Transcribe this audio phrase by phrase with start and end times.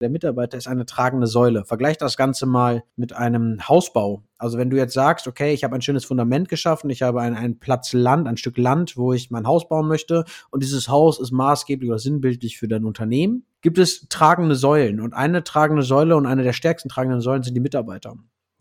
[0.00, 1.64] Der Mitarbeiter ist eine tragende Säule.
[1.64, 4.24] Vergleich das Ganze mal mit einem Hausbau.
[4.38, 7.36] Also wenn du jetzt sagst, okay, ich habe ein schönes Fundament geschaffen, ich habe einen,
[7.36, 11.20] einen Platz Land, ein Stück Land, wo ich mein Haus bauen möchte und dieses Haus
[11.20, 15.00] ist maßgeblich oder sinnbildlich für dein Unternehmen, gibt es tragende Säulen.
[15.00, 18.16] Und eine tragende Säule und eine der stärksten tragenden Säulen sind die Mitarbeiter.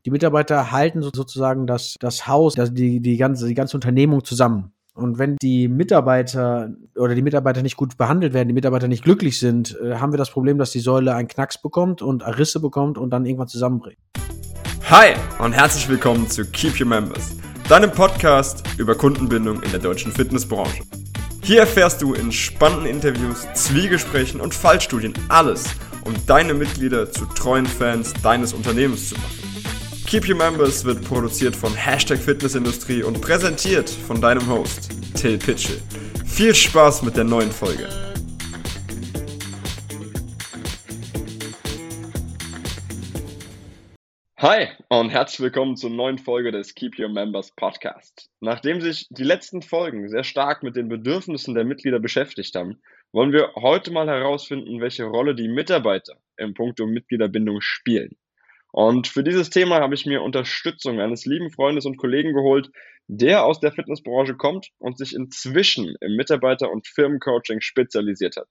[0.06, 4.74] Die Mitarbeiter halten sozusagen das, das Haus, das, die, die, ganze, die ganze Unternehmung zusammen.
[4.96, 9.40] Und wenn die Mitarbeiter oder die Mitarbeiter nicht gut behandelt werden, die Mitarbeiter nicht glücklich
[9.40, 13.00] sind, äh, haben wir das Problem, dass die Säule einen Knacks bekommt und Risse bekommt
[13.00, 13.98] und dann irgendwann zusammenbricht.
[14.92, 17.36] Hi und herzlich willkommen zu Keep Your Members,
[17.68, 20.84] deinem Podcast über Kundenbindung in der deutschen Fitnessbranche.
[21.42, 25.66] Hier erfährst du in spannenden Interviews, Zwiegesprächen und Fallstudien alles,
[26.06, 29.53] um deine Mitglieder zu treuen Fans deines Unternehmens zu machen.
[30.06, 35.82] Keep Your Members wird produziert von Hashtag Fitnessindustrie und präsentiert von deinem Host, Till Pitchell.
[36.26, 37.90] Viel Spaß mit der neuen Folge.
[44.38, 48.30] Hi und herzlich willkommen zur neuen Folge des Keep Your Members Podcast.
[48.42, 52.82] Nachdem sich die letzten Folgen sehr stark mit den Bedürfnissen der Mitglieder beschäftigt haben,
[53.14, 58.18] wollen wir heute mal herausfinden, welche Rolle die Mitarbeiter im Punkt um Mitgliederbindung spielen.
[58.74, 62.72] Und für dieses Thema habe ich mir Unterstützung eines lieben Freundes und Kollegen geholt,
[63.08, 68.48] der aus der Fitnessbranche kommt und sich inzwischen im Mitarbeiter- und Firmencoaching spezialisiert hat.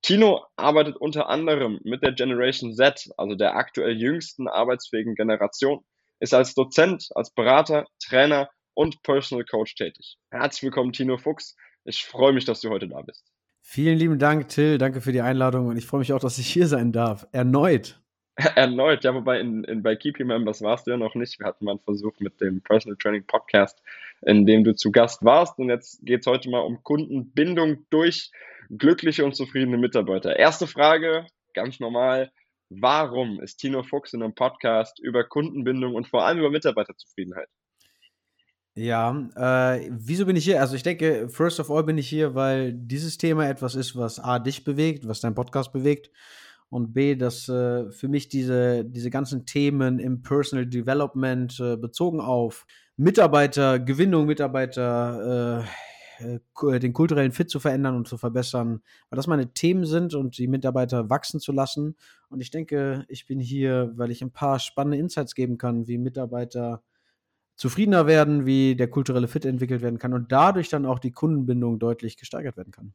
[0.00, 5.84] Tino arbeitet unter anderem mit der Generation Z, also der aktuell jüngsten arbeitsfähigen Generation,
[6.18, 10.16] ist als Dozent, als Berater, Trainer und Personal Coach tätig.
[10.30, 11.56] Herzlich willkommen, Tino Fuchs.
[11.84, 13.26] Ich freue mich, dass du heute da bist.
[13.60, 14.78] Vielen lieben Dank, Till.
[14.78, 17.26] Danke für die Einladung und ich freue mich auch, dass ich hier sein darf.
[17.32, 18.00] Erneut.
[18.54, 21.40] Erneut, ja, wobei in, in, bei Keep Members warst du ja noch nicht.
[21.40, 23.82] Wir hatten mal einen Versuch mit dem Personal Training Podcast,
[24.22, 25.58] in dem du zu Gast warst.
[25.58, 28.30] Und jetzt geht es heute mal um Kundenbindung durch
[28.70, 30.38] glückliche und zufriedene Mitarbeiter.
[30.38, 32.30] Erste Frage, ganz normal.
[32.68, 37.48] Warum ist Tino Fuchs in einem Podcast über Kundenbindung und vor allem über Mitarbeiterzufriedenheit?
[38.76, 40.60] Ja, äh, wieso bin ich hier?
[40.60, 44.20] Also ich denke, first of all bin ich hier, weil dieses Thema etwas ist, was
[44.20, 46.10] A, dich bewegt, was dein Podcast bewegt
[46.70, 52.20] und B, dass äh, für mich diese, diese ganzen Themen im Personal Development äh, bezogen
[52.20, 55.64] auf Mitarbeitergewinnung, Mitarbeiter,
[56.20, 60.14] äh, äh den kulturellen Fit zu verändern und zu verbessern, weil das meine Themen sind
[60.14, 61.96] und die Mitarbeiter wachsen zu lassen.
[62.28, 65.96] Und ich denke, ich bin hier, weil ich ein paar spannende Insights geben kann, wie
[65.96, 66.82] Mitarbeiter
[67.54, 71.78] zufriedener werden, wie der kulturelle Fit entwickelt werden kann und dadurch dann auch die Kundenbindung
[71.78, 72.94] deutlich gesteigert werden kann.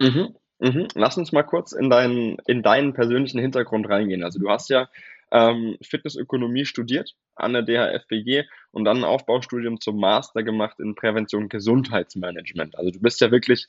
[0.00, 0.34] Mhm.
[0.64, 0.88] Mhm.
[0.94, 4.24] Lass uns mal kurz in deinen, in deinen persönlichen Hintergrund reingehen.
[4.24, 4.88] Also du hast ja
[5.30, 11.44] ähm, Fitnessökonomie studiert an der DHFBG und dann ein Aufbaustudium zum Master gemacht in Prävention
[11.44, 12.78] und Gesundheitsmanagement.
[12.78, 13.66] Also du bist ja wirklich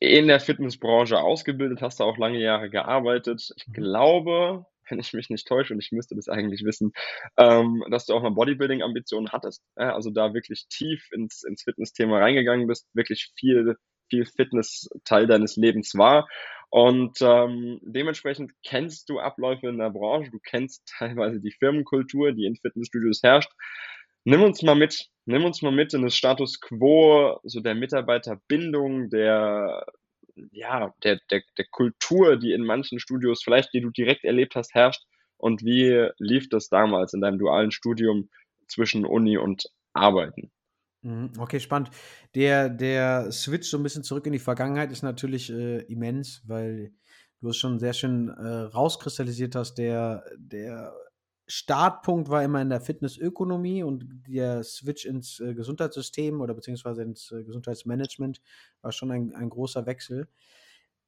[0.00, 3.52] in der Fitnessbranche ausgebildet, hast da auch lange Jahre gearbeitet.
[3.56, 3.72] Ich mhm.
[3.74, 6.92] glaube, wenn ich mich nicht täusche, und ich müsste das eigentlich wissen,
[7.36, 9.62] ähm, dass du auch mal Bodybuilding-Ambitionen hattest.
[9.76, 13.76] Ja, also da wirklich tief ins, ins Fitness-Thema reingegangen bist, wirklich viel
[14.08, 16.28] viel Fitness Teil deines Lebens war.
[16.70, 22.46] Und ähm, dementsprechend kennst du Abläufe in der Branche, du kennst teilweise die Firmenkultur, die
[22.46, 23.50] in Fitnessstudios herrscht.
[24.24, 29.10] Nimm uns mal mit, nimm uns mal mit in das Status quo, so der Mitarbeiterbindung,
[29.10, 29.84] der
[30.50, 34.74] ja, der, der, der Kultur, die in manchen Studios, vielleicht die du direkt erlebt hast,
[34.74, 35.02] herrscht.
[35.36, 38.30] Und wie lief das damals in deinem dualen Studium
[38.66, 40.50] zwischen Uni und Arbeiten?
[41.04, 41.90] Mhm, okay, spannend.
[42.34, 46.92] Der der Switch so ein bisschen zurück in die Vergangenheit ist natürlich, äh, immens, weil
[47.40, 49.74] du es schon sehr schön, äh, rauskristallisiert hast.
[49.76, 50.94] Der der
[51.46, 57.30] Startpunkt war immer in der Fitnessökonomie und der Switch ins, äh, Gesundheitssystem oder beziehungsweise ins,
[57.32, 58.40] äh, Gesundheitsmanagement
[58.80, 60.28] war schon ein ein großer Wechsel.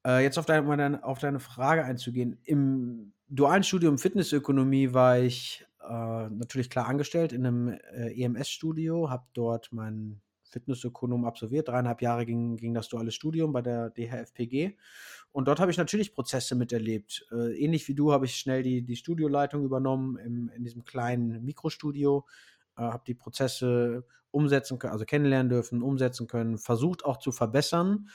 [0.05, 2.39] Äh, jetzt auf deine auf deine Frage einzugehen.
[2.43, 9.25] Im dualen Studium Fitnessökonomie war ich äh, natürlich klar angestellt in einem äh, EMS-Studio, habe
[9.33, 11.67] dort meinen Fitnessökonom absolviert.
[11.67, 14.75] Dreieinhalb Jahre ging, ging das duale Studium bei der DHFPG.
[15.31, 17.27] Und dort habe ich natürlich Prozesse miterlebt.
[17.31, 21.43] Äh, ähnlich wie du habe ich schnell die, die Studioleitung übernommen im, in diesem kleinen
[21.43, 22.25] Mikrostudio,
[22.77, 28.09] äh, habe die Prozesse umsetzen können, also kennenlernen dürfen, umsetzen können, versucht auch zu verbessern.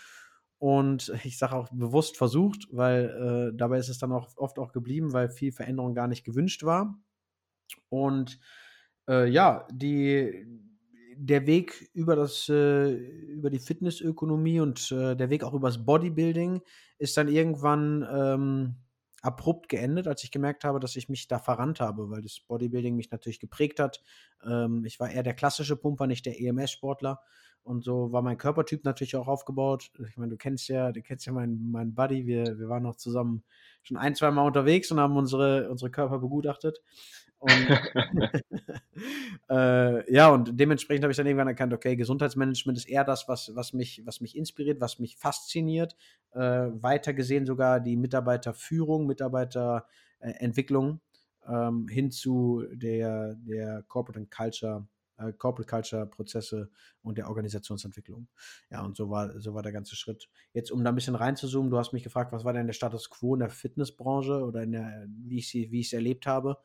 [0.58, 4.72] Und ich sage auch bewusst versucht, weil äh, dabei ist es dann auch oft auch
[4.72, 6.98] geblieben, weil viel Veränderung gar nicht gewünscht war.
[7.88, 8.38] Und
[9.08, 10.46] äh, ja, die,
[11.16, 16.60] der Weg über das, äh, über die Fitnessökonomie und äh, der Weg auch übers Bodybuilding
[16.98, 18.76] ist dann irgendwann ähm,
[19.22, 22.96] abrupt geendet, als ich gemerkt habe, dass ich mich da verrannt habe, weil das Bodybuilding
[22.96, 24.02] mich natürlich geprägt hat.
[24.44, 27.20] Ähm, ich war eher der klassische Pumper, nicht der EMS-Sportler.
[27.64, 29.90] Und so war mein Körpertyp natürlich auch aufgebaut.
[30.08, 32.26] Ich meine, du kennst ja, du kennst ja meinen, meinen Buddy.
[32.26, 33.44] Wir, wir waren noch zusammen
[33.82, 36.80] schon ein, zwei Mal unterwegs und haben unsere, unsere Körper begutachtet.
[37.38, 37.52] Und
[39.50, 43.52] äh, ja, und dementsprechend habe ich dann irgendwann erkannt, okay, Gesundheitsmanagement ist eher das, was,
[43.54, 45.96] was, mich, was mich inspiriert, was mich fasziniert.
[46.32, 51.00] Äh, weiter gesehen sogar die Mitarbeiterführung, Mitarbeiterentwicklung
[51.48, 54.86] ähm, hin zu der, der Corporate and Culture,
[55.28, 56.70] äh, Corporate Culture Prozesse
[57.02, 58.28] und der Organisationsentwicklung.
[58.70, 60.28] Ja, und so war, so war der ganze Schritt.
[60.52, 63.10] Jetzt, um da ein bisschen reinzuzoomen, du hast mich gefragt, was war denn der Status
[63.10, 66.58] quo in der Fitnessbranche oder in der, wie ich sie, wie ich es erlebt habe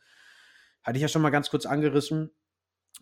[0.88, 2.32] hatte ich ja schon mal ganz kurz angerissen.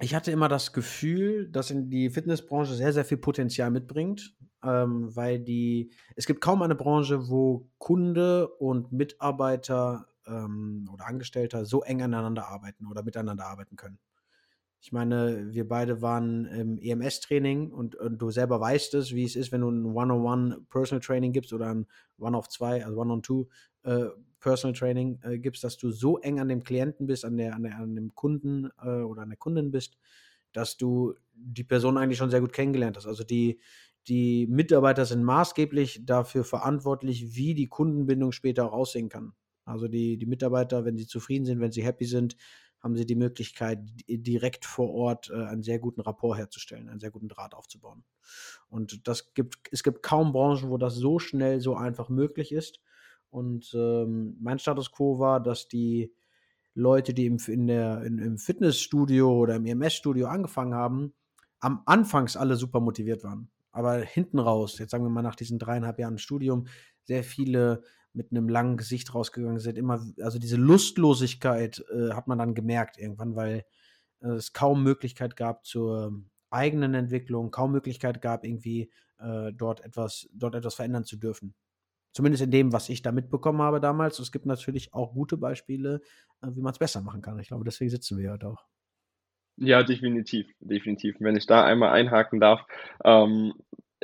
[0.01, 5.15] Ich hatte immer das Gefühl, dass in die Fitnessbranche sehr, sehr viel Potenzial mitbringt, ähm,
[5.15, 11.83] weil die, es gibt kaum eine Branche, wo Kunde und Mitarbeiter ähm, oder Angestellter so
[11.83, 13.99] eng aneinander arbeiten oder miteinander arbeiten können.
[14.81, 19.35] Ich meine, wir beide waren im EMS-Training und, und, du selber weißt es, wie es
[19.35, 21.87] ist, wenn du ein One-on-One Personal Training gibst oder ein
[22.19, 23.47] One-of-Zwei, also One-on-Two
[23.83, 24.09] äh,
[24.45, 27.95] äh, gibst, dass du so eng an dem Klienten bist, an, der, an, der, an
[27.95, 29.97] dem Kunden äh, oder an der Kundin bist,
[30.53, 33.07] dass du die Person eigentlich schon sehr gut kennengelernt hast.
[33.07, 33.59] Also die,
[34.07, 39.33] die Mitarbeiter sind maßgeblich dafür verantwortlich, wie die Kundenbindung später auch aussehen kann.
[39.65, 42.37] Also die, die Mitarbeiter, wenn sie zufrieden sind, wenn sie happy sind,
[42.85, 47.09] haben sie die Möglichkeit, direkt vor Ort äh, einen sehr guten Rapport herzustellen, einen sehr
[47.09, 48.03] guten Draht aufzubauen.
[48.69, 52.79] Und das gibt, es gibt kaum Branchen, wo das so schnell, so einfach möglich ist.
[53.31, 56.13] Und ähm, mein Status quo war, dass die
[56.75, 61.15] Leute, die im, in der, in, im Fitnessstudio oder im EMS-Studio angefangen haben,
[61.59, 63.49] am Anfangs alle super motiviert waren.
[63.71, 66.67] Aber hinten raus, jetzt sagen wir mal nach diesen dreieinhalb Jahren Studium,
[67.03, 67.81] sehr viele
[68.15, 69.77] mit einem langen Gesicht rausgegangen sind.
[69.77, 73.65] Immer, also diese Lustlosigkeit äh, hat man dann gemerkt irgendwann, weil
[74.21, 76.13] äh, es kaum Möglichkeit gab zur
[76.49, 81.53] eigenen Entwicklung, kaum Möglichkeit gab, irgendwie äh, dort etwas, dort etwas verändern zu dürfen.
[82.13, 84.19] Zumindest in dem, was ich da mitbekommen habe damals.
[84.19, 86.01] Es gibt natürlich auch gute Beispiele,
[86.41, 87.39] äh, wie man es besser machen kann.
[87.39, 88.65] Ich glaube, deswegen sitzen wir heute auch.
[89.57, 91.15] Ja, definitiv, definitiv.
[91.19, 92.61] Wenn ich da einmal einhaken darf,
[93.03, 93.53] ähm,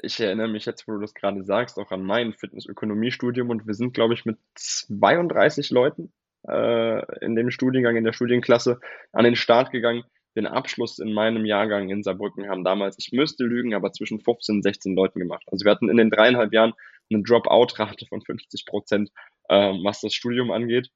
[0.03, 3.73] ich erinnere mich jetzt, wo du das gerade sagst, auch an mein Fitnessökonomiestudium und wir
[3.73, 6.11] sind, glaube ich, mit 32 Leuten
[6.47, 8.79] äh, in dem Studiengang, in der Studienklasse
[9.11, 10.03] an den Start gegangen.
[10.35, 14.57] Den Abschluss in meinem Jahrgang in Saarbrücken haben damals, ich müsste lügen, aber zwischen 15
[14.57, 15.43] und 16 Leuten gemacht.
[15.51, 16.73] Also wir hatten in den dreieinhalb Jahren
[17.11, 19.09] eine Dropout-Rate von 50 Prozent,
[19.49, 20.89] äh, was das Studium angeht.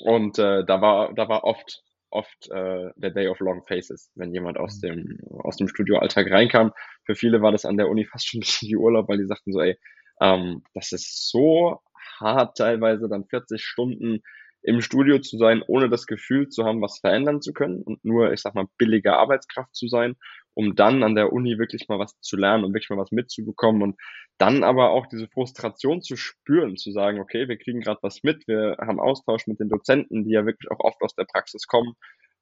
[0.00, 4.32] Und äh, da war, da war oft, oft äh, der Day of Long Faces, wenn
[4.34, 4.86] jemand aus mhm.
[4.86, 6.72] dem, aus dem Studioalltag reinkam.
[7.04, 9.26] Für viele war das an der Uni fast schon ein bisschen wie Urlaub, weil die
[9.26, 9.78] sagten so, ey,
[10.20, 11.80] ähm, das ist so
[12.18, 14.20] hart teilweise, dann 40 Stunden
[14.62, 18.32] im Studio zu sein, ohne das Gefühl zu haben, was verändern zu können und nur,
[18.32, 20.16] ich sag mal, billige Arbeitskraft zu sein,
[20.54, 23.82] um dann an der Uni wirklich mal was zu lernen und wirklich mal was mitzubekommen
[23.82, 23.96] und
[24.38, 28.48] dann aber auch diese Frustration zu spüren, zu sagen, okay, wir kriegen gerade was mit,
[28.48, 31.94] wir haben Austausch mit den Dozenten, die ja wirklich auch oft aus der Praxis kommen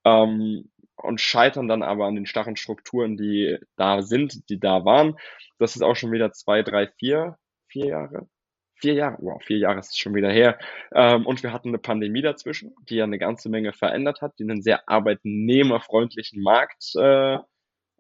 [0.04, 5.16] ähm, und scheitern dann aber an den starren Strukturen, die da sind, die da waren.
[5.58, 7.36] Das ist auch schon wieder zwei, drei, vier,
[7.68, 8.28] vier Jahre,
[8.76, 10.58] vier Jahre, wow, vier Jahre ist schon wieder her.
[10.92, 14.44] Ähm, und wir hatten eine Pandemie dazwischen, die ja eine ganze Menge verändert hat, die
[14.44, 17.38] einen sehr arbeitnehmerfreundlichen Markt äh,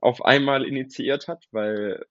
[0.00, 2.04] auf einmal initiiert hat, weil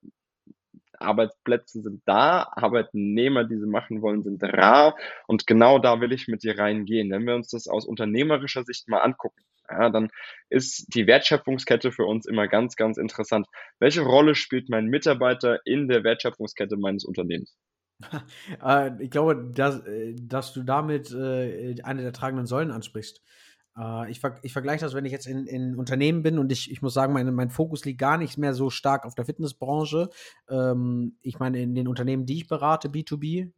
[1.00, 4.96] Arbeitsplätze sind da, Arbeitnehmer, die sie machen wollen, sind rar.
[5.28, 7.12] Und genau da will ich mit dir reingehen.
[7.12, 10.10] Wenn wir uns das aus unternehmerischer Sicht mal angucken, ja, dann
[10.50, 13.48] ist die Wertschöpfungskette für uns immer ganz, ganz interessant.
[13.80, 17.56] Welche Rolle spielt mein Mitarbeiter in der Wertschöpfungskette meines Unternehmens?
[18.64, 23.24] Äh, ich glaube, dass, äh, dass du damit äh, eine der tragenden Säulen ansprichst.
[24.10, 26.82] Ich, ver ich vergleiche das, wenn ich jetzt in, in Unternehmen bin und ich, ich
[26.82, 30.10] muss sagen, mein, mein Fokus liegt gar nicht mehr so stark auf der Fitnessbranche.
[30.50, 33.52] Ähm, ich meine, in den Unternehmen, die ich berate, B2B,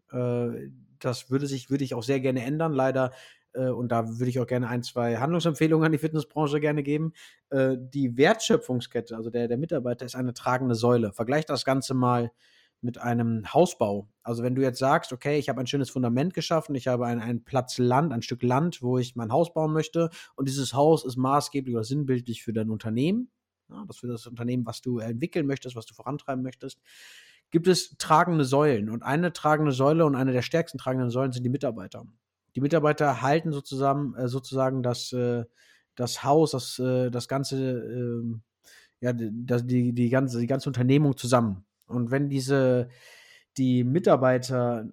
[0.99, 2.73] das würde sich, würde ich auch sehr gerne ändern.
[2.73, 3.11] Leider
[3.53, 7.13] und da würde ich auch gerne ein, zwei Handlungsempfehlungen an die Fitnessbranche gerne geben.
[7.51, 11.13] die Wertschöpfungskette, also der, der Mitarbeiter, ist eine tragende Säule.
[11.13, 12.31] Vergleich das Ganze mal
[12.81, 14.09] mit einem Hausbau.
[14.23, 17.21] Also wenn du jetzt sagst, okay, ich habe ein schönes Fundament geschaffen, ich habe einen,
[17.21, 21.03] einen Platz Land, ein Stück Land, wo ich mein Haus bauen möchte und dieses Haus
[21.03, 23.29] ist maßgeblich oder sinnbildlich für dein Unternehmen,
[23.69, 26.79] ja, das für das Unternehmen, was du entwickeln möchtest, was du vorantreiben möchtest,
[27.51, 31.43] gibt es tragende Säulen und eine tragende Säule und eine der stärksten tragenden Säulen sind
[31.43, 32.05] die Mitarbeiter.
[32.55, 35.45] Die Mitarbeiter halten sozusagen, äh, sozusagen das, äh,
[35.95, 38.41] das Haus, das, äh, das ganze, ähm,
[39.01, 41.65] ja, die, die, ganze, die ganze Unternehmung zusammen.
[41.89, 42.89] Und wenn diese,
[43.57, 44.85] die Mitarbeiter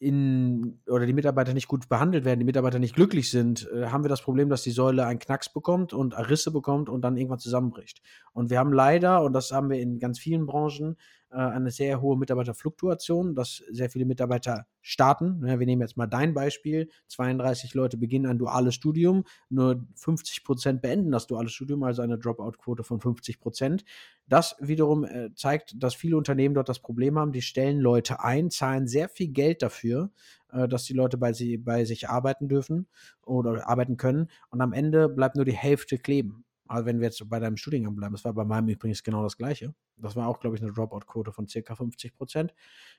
[0.00, 4.04] in, oder die Mitarbeiter nicht gut behandelt werden, die Mitarbeiter nicht glücklich sind, äh, haben
[4.04, 7.40] wir das Problem, dass die Säule einen Knacks bekommt und Risse bekommt und dann irgendwann
[7.40, 8.00] zusammenbricht.
[8.32, 10.96] Und wir haben leider, und das haben wir in ganz vielen Branchen,
[11.30, 15.42] eine sehr hohe Mitarbeiterfluktuation, dass sehr viele Mitarbeiter starten.
[15.42, 16.88] Wir nehmen jetzt mal dein Beispiel.
[17.08, 22.18] 32 Leute beginnen ein duales Studium, nur 50 Prozent beenden das duale Studium, also eine
[22.18, 23.84] Dropout-Quote von 50 Prozent.
[24.26, 28.50] Das wiederum äh, zeigt, dass viele Unternehmen dort das Problem haben, die stellen Leute ein,
[28.50, 30.10] zahlen sehr viel Geld dafür,
[30.52, 32.86] äh, dass die Leute bei, sie, bei sich arbeiten dürfen
[33.22, 36.44] oder arbeiten können und am Ende bleibt nur die Hälfte kleben.
[36.68, 39.36] Also wenn wir jetzt bei deinem Studiengang bleiben, das war bei meinem übrigens genau das
[39.36, 39.74] Gleiche.
[39.96, 42.54] Das war auch, glaube ich, eine Dropout-Quote von circa 50 Prozent.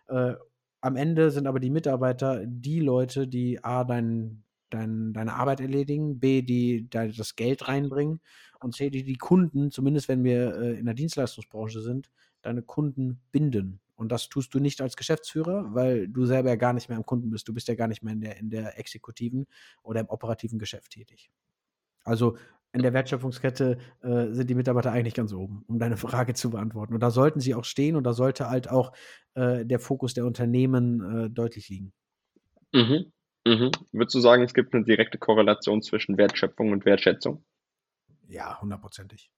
[0.08, 0.34] Äh,
[0.82, 6.20] am Ende sind aber die Mitarbeiter die Leute, die A, dein, dein, deine Arbeit erledigen,
[6.20, 8.22] B, die, die das Geld reinbringen
[8.60, 12.10] und C, die die Kunden, zumindest wenn wir äh, in der Dienstleistungsbranche sind,
[12.42, 13.82] deine Kunden binden.
[13.96, 17.06] Und das tust du nicht als Geschäftsführer, weil du selber ja gar nicht mehr am
[17.06, 17.48] Kunden bist.
[17.50, 19.46] Du bist ja gar nicht mehr in der, in der exekutiven
[19.84, 21.30] oder im operativen Geschäft tätig.
[22.06, 22.38] Also
[22.72, 26.94] in der Wertschöpfungskette äh, sind die Mitarbeiter eigentlich ganz oben, um deine Frage zu beantworten.
[26.94, 28.92] Und da sollten sie auch stehen und da sollte halt auch
[29.34, 31.94] äh, der Fokus der Unternehmen äh, deutlich liegen.
[32.74, 33.12] Mhm.
[33.46, 33.72] Mhm.
[33.92, 37.44] Würdest du sagen, es gibt eine direkte Korrelation zwischen Wertschöpfung und Wertschätzung?
[38.28, 39.32] Ja, hundertprozentig.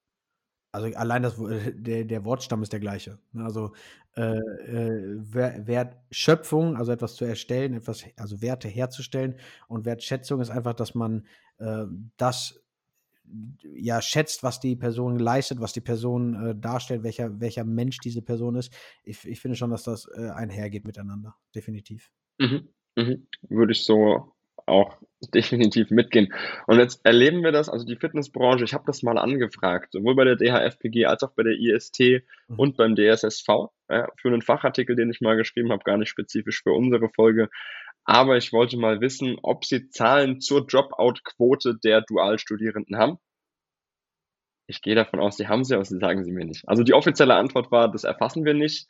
[0.74, 3.20] Also allein das, der, der Wortstamm ist der gleiche.
[3.36, 3.74] Also
[4.16, 5.18] äh, äh,
[5.68, 11.28] Wertschöpfung, also etwas zu erstellen, etwas, also Werte herzustellen und Wertschätzung ist einfach, dass man
[11.58, 11.86] äh,
[12.16, 12.61] das
[13.64, 18.22] ja schätzt, was die Person leistet, was die Person äh, darstellt, welcher, welcher Mensch diese
[18.22, 18.74] Person ist.
[19.04, 22.12] Ich, ich finde schon, dass das äh, einhergeht miteinander, definitiv.
[22.40, 23.28] Mhm, mhm.
[23.50, 24.34] Würde ich so
[24.66, 24.98] auch
[25.34, 26.34] definitiv mitgehen.
[26.68, 30.26] Und jetzt erleben wir das, also die Fitnessbranche, ich habe das mal angefragt, sowohl bei
[30.26, 32.60] der DHFPG als auch bei der IST mhm.
[32.60, 33.48] und beim DSSV,
[33.90, 37.50] ja, für einen Fachartikel, den ich mal geschrieben habe, gar nicht spezifisch für unsere Folge,
[38.06, 43.18] aber ich wollte mal wissen, ob Sie Zahlen zur Dropout-Quote der Dualstudierenden haben.
[44.68, 46.68] Ich gehe davon aus, Sie haben sie, aber Sie sagen sie mir nicht.
[46.68, 48.88] Also die offizielle Antwort war, das erfassen wir nicht.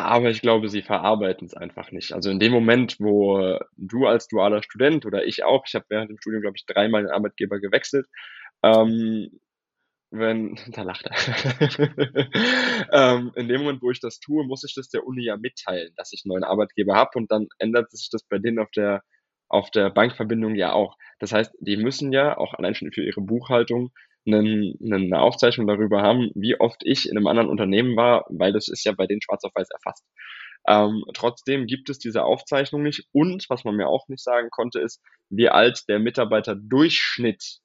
[0.00, 2.12] Aber ich glaube, sie verarbeiten es einfach nicht.
[2.14, 6.08] Also in dem Moment, wo du als dualer Student oder ich auch, ich habe während
[6.10, 8.06] dem Studium, glaube ich, dreimal den Arbeitgeber gewechselt,
[8.62, 9.40] ähm,
[10.10, 11.16] wenn, da lacht er.
[12.92, 15.92] ähm, in dem Moment, wo ich das tue, muss ich das der Uni ja mitteilen,
[15.96, 19.02] dass ich einen neuen Arbeitgeber habe und dann ändert sich das bei denen auf der,
[19.48, 20.96] auf der Bankverbindung ja auch.
[21.18, 23.92] Das heißt, die müssen ja auch allein schon für ihre Buchhaltung
[24.26, 28.68] einen, eine Aufzeichnung darüber haben, wie oft ich in einem anderen Unternehmen war, weil das
[28.68, 30.04] ist ja bei denen schwarz auf weiß erfasst.
[30.68, 34.78] Ähm, trotzdem gibt es diese Aufzeichnung nicht und was man mir auch nicht sagen konnte,
[34.78, 35.00] ist,
[35.30, 37.60] wie alt der Mitarbeiter Durchschnitt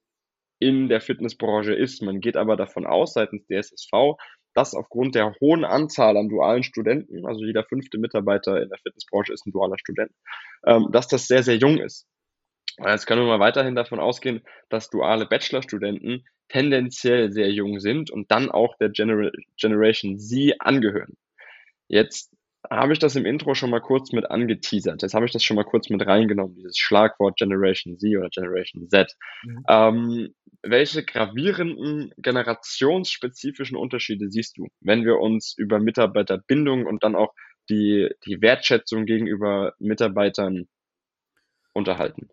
[0.59, 2.01] in der Fitnessbranche ist.
[2.01, 4.17] Man geht aber davon aus, seitens DSSV,
[4.53, 9.33] dass aufgrund der hohen Anzahl an dualen Studenten, also jeder fünfte Mitarbeiter in der Fitnessbranche
[9.33, 10.12] ist ein dualer Student,
[10.65, 12.07] ähm, dass das sehr, sehr jung ist.
[12.77, 18.31] Jetzt können wir mal weiterhin davon ausgehen, dass duale Bachelorstudenten tendenziell sehr jung sind und
[18.31, 21.15] dann auch der Genera Generation Z angehören.
[21.88, 22.33] Jetzt
[22.69, 25.01] habe ich das im Intro schon mal kurz mit angeteasert.
[25.01, 28.89] Jetzt habe ich das schon mal kurz mit reingenommen, dieses Schlagwort Generation Z oder Generation
[28.89, 29.15] Z.
[29.43, 29.63] Mhm.
[29.67, 37.34] Ähm, welche gravierenden generationsspezifischen Unterschiede siehst du, wenn wir uns über Mitarbeiterbindung und dann auch
[37.69, 40.67] die, die Wertschätzung gegenüber Mitarbeitern
[41.74, 42.29] unterhalten?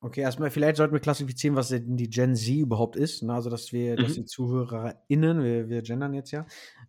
[0.00, 3.22] Okay, erstmal, vielleicht sollten wir klassifizieren, was denn die Gen Z überhaupt ist.
[3.22, 3.32] Ne?
[3.32, 4.02] Also, dass wir, mhm.
[4.02, 6.46] dass die ZuhörerInnen, wir, wir gendern jetzt ja,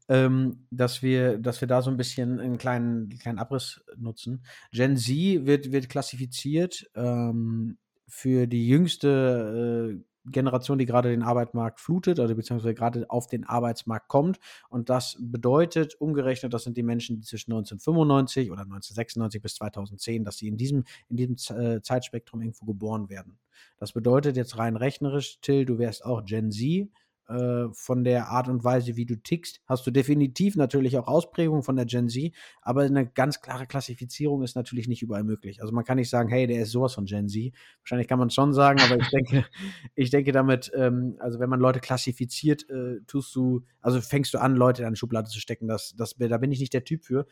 [0.10, 4.44] ähm, dass wir, dass wir da so ein bisschen einen kleinen, kleinen Abriss nutzen.
[4.72, 11.80] Gen Z wird, wird klassifiziert ähm, für die jüngste äh, Generation, die gerade den Arbeitsmarkt
[11.80, 14.40] flutet, also beziehungsweise gerade auf den Arbeitsmarkt kommt.
[14.70, 20.24] Und das bedeutet, umgerechnet, das sind die Menschen, die zwischen 1995 oder 1996 bis 2010,
[20.24, 23.40] dass sie in diesem, in diesem äh, Zeitspektrum irgendwo geboren werden.
[23.78, 26.90] Das bedeutet jetzt rein rechnerisch, Till, du wärst auch Gen Z
[27.28, 31.64] äh, von der Art und Weise, wie du tickst, hast du definitiv natürlich auch Ausprägungen
[31.64, 35.62] von der Gen Z, aber eine ganz klare Klassifizierung ist natürlich nicht überall möglich.
[35.62, 37.54] Also man kann nicht sagen, hey, der ist sowas von Gen Z.
[37.82, 39.46] Wahrscheinlich kann man es schon sagen, aber ich denke,
[39.96, 44.38] ich denke damit, ähm, also wenn man Leute klassifiziert, äh, tust du, also fängst du
[44.40, 45.68] an, Leute in eine Schublade zu stecken.
[45.68, 47.28] Das, das, da bin ich nicht der Typ für.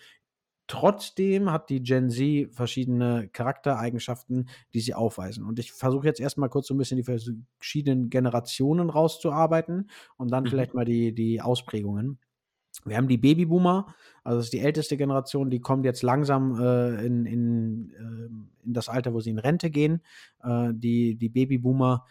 [0.67, 5.43] Trotzdem hat die Gen Z verschiedene Charaktereigenschaften, die sie aufweisen.
[5.45, 10.45] Und ich versuche jetzt erstmal kurz so ein bisschen die verschiedenen Generationen rauszuarbeiten und dann
[10.45, 10.47] mhm.
[10.47, 12.19] vielleicht mal die, die Ausprägungen.
[12.83, 17.05] Wir haben die Babyboomer, also das ist die älteste Generation, die kommt jetzt langsam äh,
[17.05, 20.01] in, in, äh, in das Alter, wo sie in Rente gehen.
[20.43, 22.05] Äh, die, die Babyboomer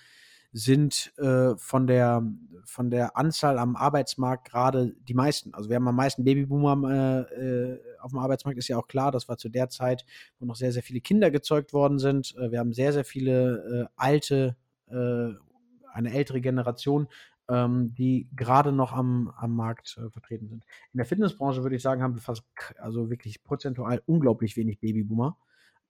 [0.57, 2.23] sind äh, von, der,
[2.65, 5.53] von der Anzahl am Arbeitsmarkt gerade die meisten.
[5.53, 9.11] Also wir haben am meisten Babyboomer äh, äh, auf dem Arbeitsmarkt, ist ja auch klar.
[9.11, 10.07] Das war zu der Zeit,
[10.39, 12.37] wo noch sehr, sehr viele Kinder gezeugt worden sind.
[12.37, 14.57] Äh, wir haben sehr, sehr viele äh, alte,
[14.87, 17.09] eine ältere Generation,
[17.49, 20.65] ähm, die gerade noch am, am Markt äh, vertreten sind.
[20.93, 22.45] In der Fitnessbranche würde ich sagen, haben wir fast,
[22.79, 25.37] also wirklich prozentual unglaublich wenig Babyboomer.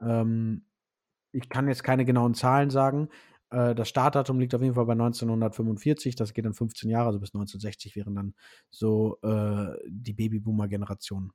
[0.01, 0.65] Ähm,
[1.33, 3.09] ich kann jetzt keine genauen Zahlen sagen.
[3.51, 6.17] Äh, das Startdatum liegt auf jeden Fall bei 1945.
[6.17, 8.35] Das geht dann 15 Jahre, also bis 1960 wären dann
[8.71, 11.33] so äh, die Babyboomer-Generation.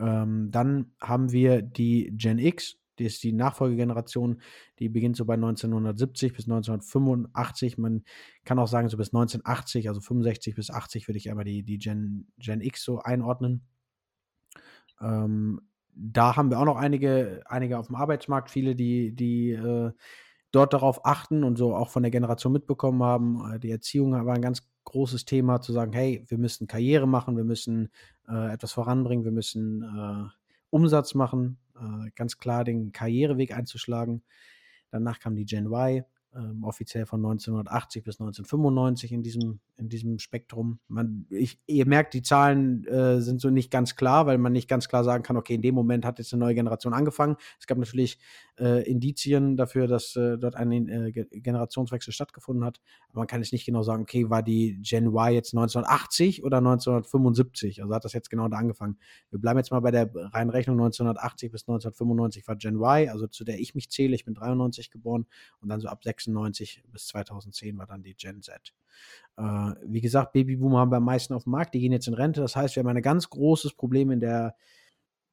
[0.00, 4.40] Ähm, dann haben wir die Gen X, die ist die Nachfolgegeneration,
[4.78, 7.78] die beginnt so bei 1970 bis 1985.
[7.78, 8.04] Man
[8.44, 11.78] kann auch sagen, so bis 1980, also 65 bis 80 würde ich aber die, die
[11.78, 13.62] Gen, Gen X so einordnen.
[15.00, 15.60] Ähm,
[15.96, 19.92] da haben wir auch noch einige, einige auf dem Arbeitsmarkt, viele, die, die äh,
[20.54, 23.54] dort darauf achten und so auch von der Generation mitbekommen haben.
[23.54, 27.36] Äh, die Erziehung war ein ganz großes Thema, zu sagen, hey, wir müssen Karriere machen,
[27.36, 27.90] wir müssen
[28.28, 30.30] äh, etwas voranbringen, wir müssen äh,
[30.70, 34.22] Umsatz machen, äh, ganz klar den Karriereweg einzuschlagen.
[34.90, 36.04] Danach kam die Gen Y,
[36.36, 40.78] ähm, offiziell von 1980 bis 1995 in diesem, in diesem Spektrum.
[40.88, 44.68] Man, ich, ihr merkt, die Zahlen äh, sind so nicht ganz klar, weil man nicht
[44.68, 47.36] ganz klar sagen kann, okay, in dem Moment hat jetzt eine neue Generation angefangen.
[47.60, 48.18] Es gab natürlich
[48.58, 52.80] äh, Indizien dafür, dass äh, dort ein äh, Generationswechsel stattgefunden hat.
[53.10, 56.58] Aber man kann jetzt nicht genau sagen, okay, war die Gen Y jetzt 1980 oder
[56.58, 57.82] 1975?
[57.82, 58.98] Also hat das jetzt genau da angefangen.
[59.30, 63.26] Wir bleiben jetzt mal bei der reinen Rechnung 1980 bis 1995 war Gen Y, also
[63.26, 64.14] zu der ich mich zähle.
[64.14, 65.26] Ich bin 93 geboren
[65.60, 68.74] und dann so ab 96 bis 2010 war dann die Gen Z.
[69.36, 69.42] Äh,
[69.86, 72.40] wie gesagt, Babyboomer haben wir am meisten auf dem Markt, die gehen jetzt in Rente.
[72.40, 74.54] Das heißt, wir haben ein ganz großes Problem in der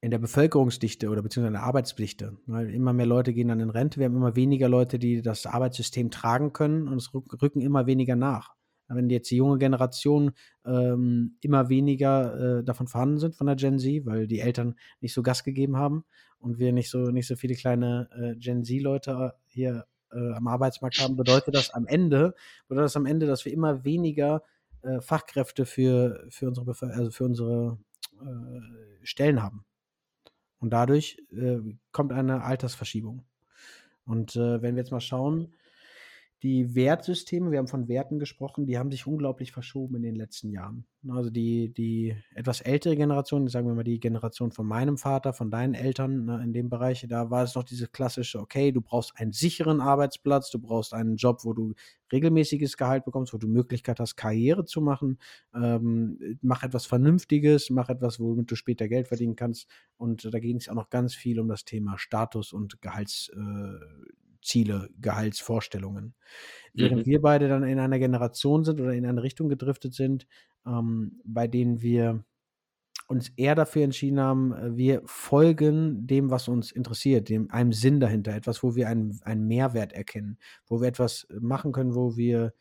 [0.04, 2.36] in der Bevölkerungsdichte oder beziehungsweise in der Arbeitsdichte.
[2.48, 5.46] Weil immer mehr Leute gehen dann in Rente, wir haben immer weniger Leute, die das
[5.46, 8.56] Arbeitssystem tragen können und es rücken immer weniger nach.
[8.94, 10.32] Wenn jetzt die junge Generation
[10.66, 15.14] ähm, immer weniger äh, davon vorhanden sind von der Gen Z, weil die Eltern nicht
[15.14, 16.04] so Gas gegeben haben
[16.40, 21.00] und wir nicht so nicht so viele kleine äh, Gen Z-Leute hier äh, am Arbeitsmarkt
[21.00, 22.36] haben, bedeutet das am Ende,
[22.68, 24.44] bedeutet das am Ende, dass wir immer weniger
[24.82, 27.78] äh, Fachkräfte für, für unsere, Bevölker also für unsere
[28.22, 29.66] äh, Stellen haben.
[30.60, 31.60] Und dadurch äh,
[31.92, 33.26] kommt eine Altersverschiebung.
[34.06, 35.54] Und äh, wenn wir jetzt mal schauen,
[36.44, 40.50] die Wertsysteme, wir haben von Werten gesprochen, die haben sich unglaublich verschoben in den letzten
[40.50, 40.86] Jahren.
[41.08, 45.52] Also die, die etwas ältere Generation, sagen wir mal die Generation von meinem Vater, von
[45.52, 49.14] deinen Eltern ne, in dem Bereich, da war es noch dieses klassische, okay, du brauchst
[49.18, 51.76] einen sicheren Arbeitsplatz, du brauchst einen Job, wo du
[52.12, 55.20] regelmäßiges Gehalt bekommst, wo du Möglichkeit hast, Karriere zu machen,
[55.54, 59.68] ähm, mach etwas Vernünftiges, mach etwas, womit du später Geld verdienen kannst.
[59.98, 63.30] Und da ging es auch noch ganz viel um das Thema Status und Gehalts.
[63.36, 64.12] Äh,
[64.42, 66.16] Ziele, Gehaltsvorstellungen.
[66.74, 67.12] Während mhm.
[67.12, 70.26] wir beide dann in einer Generation sind oder in eine Richtung gedriftet sind,
[70.66, 72.24] ähm, bei denen wir
[73.08, 78.00] uns eher dafür entschieden haben, äh, wir folgen dem, was uns interessiert, dem einem Sinn
[78.00, 82.54] dahinter, etwas, wo wir einen, einen Mehrwert erkennen, wo wir etwas machen können, wo wir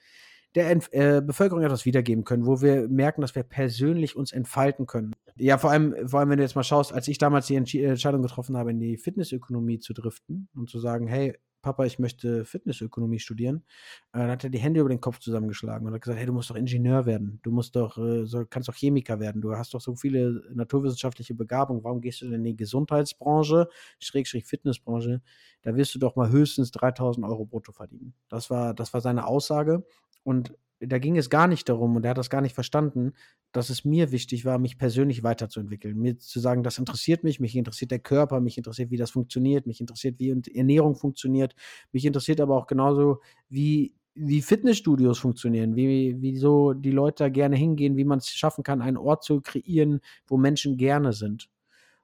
[0.57, 5.15] der äh, Bevölkerung etwas wiedergeben können, wo wir merken, dass wir persönlich uns entfalten können.
[5.37, 8.23] Ja, vor allem, vor allem, wenn du jetzt mal schaust, als ich damals die Entscheidung
[8.23, 13.19] getroffen habe, in die Fitnessökonomie zu driften und zu sagen, hey, Papa, ich möchte Fitnessökonomie
[13.19, 13.65] studieren.
[14.13, 16.33] Äh, dann hat er die Hände über den Kopf zusammengeschlagen und hat gesagt, hey, du
[16.33, 19.75] musst doch Ingenieur werden, du musst doch, äh, so, kannst doch Chemiker werden, du hast
[19.75, 23.69] doch so viele naturwissenschaftliche Begabungen, warum gehst du denn in die Gesundheitsbranche,
[23.99, 25.23] Schrägstrich Fitnessbranche,
[25.63, 28.15] da wirst du doch mal höchstens 3000 Euro brutto verdienen.
[28.29, 29.85] Das war, das war seine Aussage.
[30.23, 33.13] Und da ging es gar nicht darum und er hat das gar nicht verstanden,
[33.53, 35.99] dass es mir wichtig war, mich persönlich weiterzuentwickeln.
[35.99, 39.67] Mir zu sagen, das interessiert mich, mich interessiert der Körper, mich interessiert, wie das funktioniert,
[39.67, 41.55] mich interessiert, wie Ernährung funktioniert,
[41.93, 47.29] mich interessiert aber auch genauso, wie, wie Fitnessstudios funktionieren, wie, wie so die Leute da
[47.29, 51.51] gerne hingehen, wie man es schaffen kann, einen Ort zu kreieren, wo Menschen gerne sind.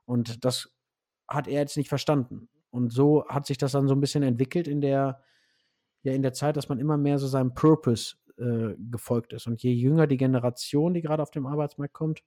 [0.05, 0.71] Und das
[1.27, 2.49] hat er jetzt nicht verstanden.
[2.71, 5.23] Und so hat sich das dann so ein bisschen entwickelt in der,
[6.03, 9.47] ja, in der Zeit, dass man immer mehr so seinem Purpose äh, gefolgt ist.
[9.47, 12.23] Und je jünger die Generation, die gerade auf dem Arbeitsmarkt kommt,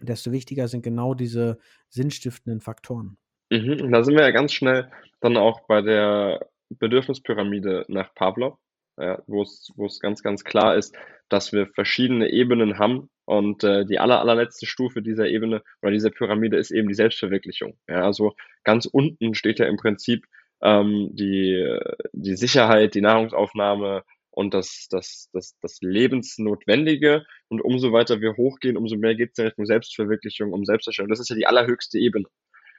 [0.00, 3.16] desto wichtiger sind genau diese sinnstiftenden Faktoren.
[3.50, 8.58] Mhm, da sind wir ja ganz schnell dann auch bei der Bedürfnispyramide nach Pavlov,
[8.98, 10.96] ja, wo es ganz, ganz klar ist,
[11.28, 16.10] dass wir verschiedene Ebenen haben und äh, die aller, allerletzte Stufe dieser Ebene oder dieser
[16.10, 17.76] Pyramide ist eben die Selbstverwirklichung.
[17.88, 20.26] Ja, also ganz unten steht ja im Prinzip
[20.62, 21.78] ähm, die,
[22.12, 24.04] die Sicherheit, die Nahrungsaufnahme,
[24.36, 27.24] und das, das, das, das Lebensnotwendige.
[27.48, 31.08] Und umso weiter wir hochgehen, umso mehr geht es in Richtung Selbstverwirklichung, um Selbsterstellung.
[31.08, 32.26] Das ist ja die allerhöchste Ebene.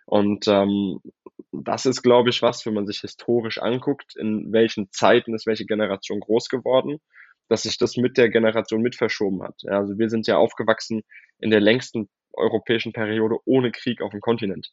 [0.06, 1.00] Und ähm,
[1.52, 5.66] das ist, glaube ich, was, wenn man sich historisch anguckt, in welchen Zeiten ist welche
[5.66, 7.00] Generation groß geworden,
[7.50, 9.56] dass sich das mit der Generation mit verschoben hat.
[9.64, 11.02] Ja, also wir sind ja aufgewachsen
[11.40, 14.70] in der längsten europäischen Periode ohne Krieg auf dem Kontinent.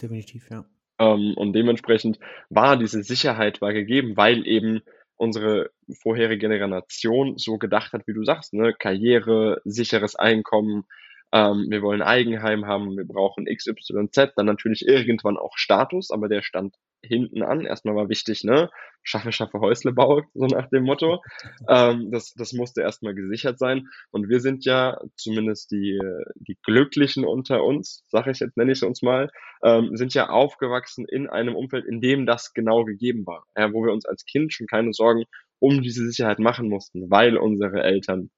[0.00, 0.64] Definitiv, ja.
[0.98, 4.80] Ähm, und dementsprechend war diese Sicherheit war gegeben, weil eben
[5.16, 5.70] unsere
[6.02, 8.72] vorherige Generation so gedacht hat, wie du sagst, ne?
[8.72, 10.84] Karriere, sicheres Einkommen,
[11.32, 16.42] ähm, wir wollen Eigenheim haben, wir brauchen XYZ, dann natürlich irgendwann auch Status, aber der
[16.42, 17.64] stand hinten an.
[17.64, 18.70] Erstmal war wichtig, ne?
[19.02, 21.22] Schaffe, schaffe, Häusle baue, so nach dem Motto.
[21.68, 23.88] Ähm, das, das musste erstmal gesichert sein.
[24.10, 25.98] Und wir sind ja, zumindest die,
[26.36, 29.30] die Glücklichen unter uns, sage ich jetzt, nenne ich uns mal,
[29.64, 33.44] ähm, sind ja aufgewachsen in einem Umfeld, in dem das genau gegeben war.
[33.56, 35.24] Ja, wo wir uns als Kind schon keine Sorgen
[35.58, 38.30] um diese Sicherheit machen mussten, weil unsere Eltern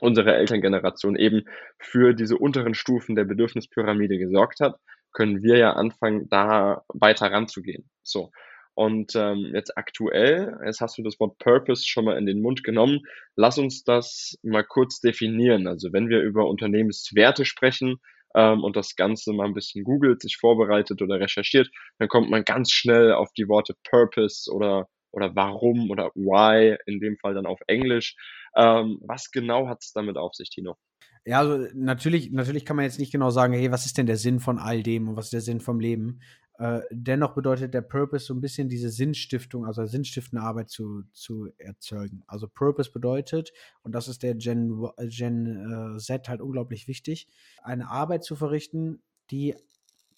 [0.00, 1.44] unsere Elterngeneration eben
[1.78, 4.76] für diese unteren Stufen der Bedürfnispyramide gesorgt hat,
[5.12, 7.88] können wir ja anfangen, da weiter ranzugehen.
[8.02, 8.30] So.
[8.74, 12.62] Und ähm, jetzt aktuell, jetzt hast du das Wort Purpose schon mal in den Mund
[12.62, 13.00] genommen.
[13.34, 15.66] Lass uns das mal kurz definieren.
[15.66, 17.96] Also wenn wir über Unternehmenswerte sprechen
[18.36, 22.44] ähm, und das Ganze mal ein bisschen googelt, sich vorbereitet oder recherchiert, dann kommt man
[22.44, 27.46] ganz schnell auf die Worte Purpose oder oder warum oder why, in dem Fall dann
[27.46, 28.14] auf Englisch.
[28.54, 30.76] Ähm, was genau hat es damit auf sich, Tino?
[31.24, 34.16] Ja, also natürlich, natürlich kann man jetzt nicht genau sagen, hey, was ist denn der
[34.16, 36.20] Sinn von all dem und was ist der Sinn vom Leben?
[36.58, 41.48] Äh, dennoch bedeutet der Purpose so ein bisschen diese Sinnstiftung, also sinnstiftende Arbeit zu, zu
[41.58, 42.24] erzeugen.
[42.26, 47.28] Also Purpose bedeutet, und das ist der Gen, Gen äh, Z halt unglaublich wichtig,
[47.62, 49.54] eine Arbeit zu verrichten, die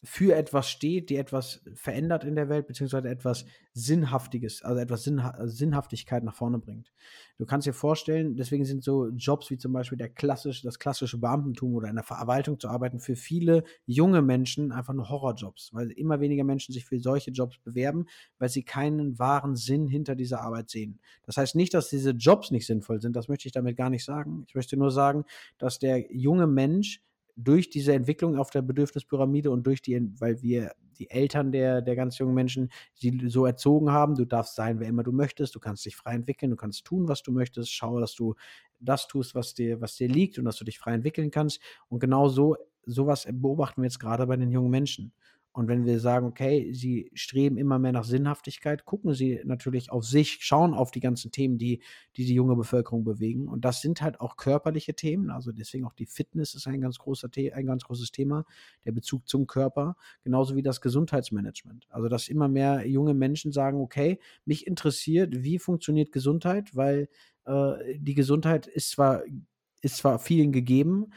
[0.02, 5.46] für etwas steht, die etwas verändert in der Welt, beziehungsweise etwas Sinnhaftiges, also etwas Sinnha
[5.46, 6.90] Sinnhaftigkeit nach vorne bringt.
[7.36, 11.18] Du kannst dir vorstellen, deswegen sind so Jobs wie zum Beispiel der klassische, das klassische
[11.18, 15.90] Beamtentum oder in der Verwaltung zu arbeiten für viele junge Menschen einfach nur Horrorjobs, weil
[15.90, 18.06] immer weniger Menschen sich für solche Jobs bewerben,
[18.38, 20.98] weil sie keinen wahren Sinn hinter dieser Arbeit sehen.
[21.24, 24.04] Das heißt nicht, dass diese Jobs nicht sinnvoll sind, das möchte ich damit gar nicht
[24.04, 24.44] sagen.
[24.48, 25.24] Ich möchte nur sagen,
[25.58, 27.02] dass der junge Mensch
[27.44, 31.96] durch diese Entwicklung auf der Bedürfnispyramide und durch die, weil wir die Eltern der, der
[31.96, 35.60] ganz jungen Menschen sie so erzogen haben, du darfst sein, wer immer du möchtest, du
[35.60, 38.34] kannst dich frei entwickeln, du kannst tun, was du möchtest, schau, dass du
[38.80, 41.60] das tust, was dir, was dir liegt und dass du dich frei entwickeln kannst.
[41.88, 45.12] Und genau so, sowas beobachten wir jetzt gerade bei den jungen Menschen.
[45.52, 50.04] Und wenn wir sagen, okay, sie streben immer mehr nach Sinnhaftigkeit, gucken sie natürlich auf
[50.04, 51.82] sich, schauen auf die ganzen Themen, die,
[52.16, 53.48] die die junge Bevölkerung bewegen.
[53.48, 55.30] Und das sind halt auch körperliche Themen.
[55.30, 58.44] Also deswegen auch die Fitness ist ein ganz großer ein ganz großes Thema,
[58.84, 61.86] der Bezug zum Körper, genauso wie das Gesundheitsmanagement.
[61.90, 67.08] Also dass immer mehr junge Menschen sagen, okay, mich interessiert, wie funktioniert Gesundheit, weil
[67.46, 69.24] äh, die Gesundheit ist zwar
[69.82, 71.12] ist zwar vielen gegeben,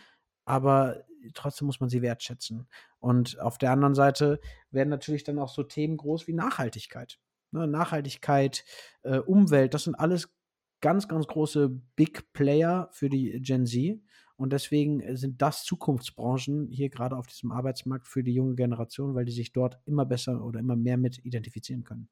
[0.46, 2.67] aber trotzdem muss man sie wertschätzen.
[2.99, 4.39] Und auf der anderen Seite
[4.71, 7.19] werden natürlich dann auch so Themen groß wie Nachhaltigkeit.
[7.51, 8.65] Ne, Nachhaltigkeit,
[9.03, 10.33] äh, Umwelt, das sind alles
[10.81, 14.01] ganz, ganz große Big Player für die Gen Z.
[14.36, 19.25] Und deswegen sind das Zukunftsbranchen hier gerade auf diesem Arbeitsmarkt für die junge Generation, weil
[19.25, 22.09] die sich dort immer besser oder immer mehr mit identifizieren können.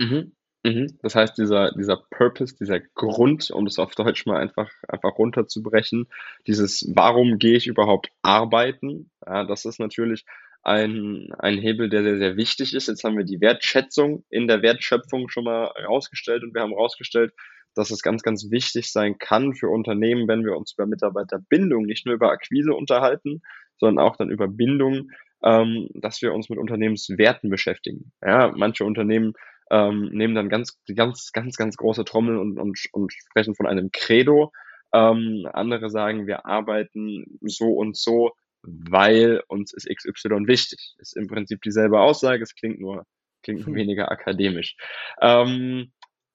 [0.00, 0.32] Mhm.
[0.66, 0.98] Mhm.
[1.00, 6.08] Das heißt, dieser, dieser Purpose, dieser Grund, um das auf Deutsch mal einfach, einfach runterzubrechen,
[6.48, 10.24] dieses, warum gehe ich überhaupt arbeiten, ja, das ist natürlich
[10.62, 12.88] ein, ein Hebel, der sehr, sehr wichtig ist.
[12.88, 17.32] Jetzt haben wir die Wertschätzung in der Wertschöpfung schon mal rausgestellt und wir haben rausgestellt,
[17.76, 22.06] dass es ganz, ganz wichtig sein kann für Unternehmen, wenn wir uns über Mitarbeiterbindung, nicht
[22.06, 23.42] nur über Akquise unterhalten,
[23.78, 25.10] sondern auch dann über Bindung,
[25.44, 28.10] ähm, dass wir uns mit Unternehmenswerten beschäftigen.
[28.20, 29.34] Ja, manche Unternehmen
[29.70, 33.90] ähm, nehmen dann ganz, ganz, ganz, ganz große Trommeln und, und, und sprechen von einem
[33.92, 34.52] Credo.
[34.92, 40.94] Ähm, andere sagen, wir arbeiten so und so, weil uns ist XY wichtig.
[40.98, 43.04] Ist im Prinzip dieselbe Aussage, es klingt nur,
[43.42, 43.74] klingt nur hm.
[43.74, 44.76] weniger akademisch.
[45.20, 45.92] Ähm,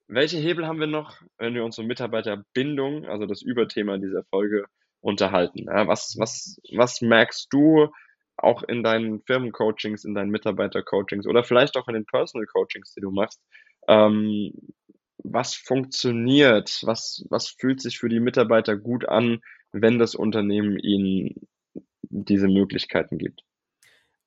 [0.08, 4.66] welche Hebel haben wir noch, wenn wir uns um Mitarbeiterbindung, also das Überthema dieser Folge,
[5.00, 5.66] unterhalten?
[5.68, 7.88] Ja, was, was, was merkst du,
[8.38, 13.02] auch in deinen Firmencoachings, in deinen Mitarbeitercoachings oder vielleicht auch in den Personal Coachings, die
[13.02, 13.42] du machst,
[13.88, 14.52] ähm,
[15.24, 19.42] was funktioniert, was, was fühlt sich für die Mitarbeiter gut an,
[19.72, 21.48] wenn das Unternehmen ihnen
[22.10, 23.44] diese Möglichkeiten gibt?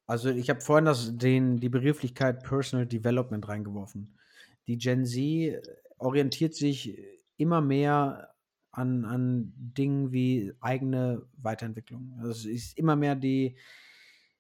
[0.07, 4.19] Also ich habe vorhin das, den, die Begrifflichkeit Personal Development reingeworfen.
[4.67, 5.61] Die Gen Z
[5.99, 6.97] orientiert sich
[7.37, 8.35] immer mehr
[8.71, 12.19] an, an Dingen wie eigene Weiterentwicklung.
[12.19, 13.57] Also es ist immer mehr die,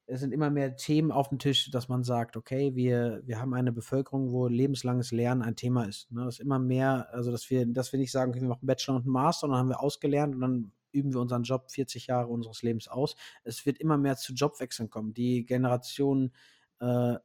[0.06, 3.54] es sind immer mehr Themen auf dem Tisch, dass man sagt, okay, wir, wir haben
[3.54, 6.10] eine Bevölkerung, wo lebenslanges Lernen ein Thema ist.
[6.12, 6.28] Ne?
[6.28, 9.48] Ist immer mehr, also dass wir, dass wir nicht sagen, wir machen Bachelor und Master
[9.48, 13.16] dann haben wir ausgelernt und dann üben wir unseren Job 40 Jahre unseres Lebens aus.
[13.42, 15.14] Es wird immer mehr zu Jobwechseln kommen.
[15.14, 16.32] Die Generation
[16.80, 17.18] Äh,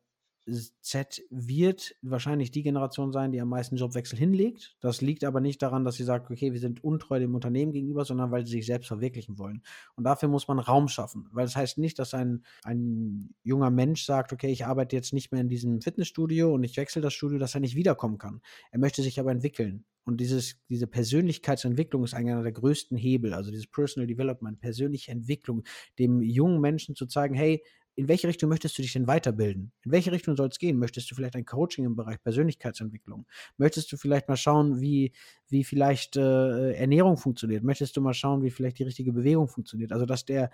[0.82, 4.78] Z wird wahrscheinlich die Generation sein, die am meisten Jobwechsel hinlegt.
[4.80, 8.06] Das liegt aber nicht daran, dass sie sagt, okay, wir sind untreu dem Unternehmen gegenüber,
[8.06, 9.62] sondern weil sie sich selbst verwirklichen wollen.
[9.96, 14.06] Und dafür muss man Raum schaffen, weil das heißt nicht, dass ein, ein junger Mensch
[14.06, 17.38] sagt, okay, ich arbeite jetzt nicht mehr in diesem Fitnessstudio und ich wechsle das Studio,
[17.38, 18.42] dass er nicht wiederkommen kann.
[18.72, 19.86] Er möchte sich aber entwickeln.
[20.10, 25.64] Und dieses, diese Persönlichkeitsentwicklung ist einer der größten Hebel, also dieses Personal Development, persönliche Entwicklung,
[26.00, 27.64] dem jungen Menschen zu zeigen, hey,
[28.00, 29.74] in welche Richtung möchtest du dich denn weiterbilden?
[29.84, 30.80] In welche Richtung soll es gehen?
[30.80, 33.28] Möchtest du vielleicht ein Coaching im Bereich Persönlichkeitsentwicklung?
[33.58, 35.12] Möchtest du vielleicht mal schauen, wie,
[35.50, 37.66] wie vielleicht äh, Ernährung funktioniert?
[37.66, 39.92] Möchtest du mal schauen, wie vielleicht die richtige Bewegung funktioniert?
[39.92, 40.50] Also, dass der,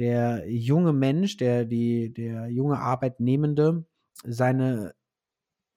[0.00, 3.84] der junge Mensch, der, die, der junge Arbeitnehmende
[4.24, 4.96] seine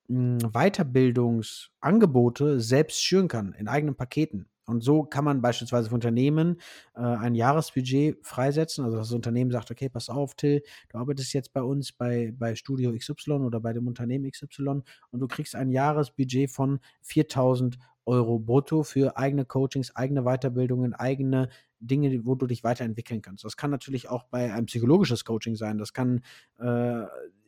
[0.07, 4.49] hm, Weiterbildungsangebote selbst schüren kann in eigenen Paketen.
[4.69, 6.61] Und so kann man beispielsweise für Unternehmen
[6.95, 8.85] äh, ein Jahresbudget freisetzen.
[8.85, 12.55] Also das Unternehmen sagt, okay, pass auf, Till, du arbeitest jetzt bei uns bei, bei
[12.55, 18.39] Studio XY oder bei dem Unternehmen XY und du kriegst ein Jahresbudget von 4000 Euro
[18.39, 23.45] brutto für eigene Coachings, eigene Weiterbildungen, eigene Dinge, wo du dich weiterentwickeln kannst.
[23.45, 25.77] Das kann natürlich auch bei einem psychologisches Coaching sein.
[25.77, 26.21] Das kann,
[26.59, 27.03] äh,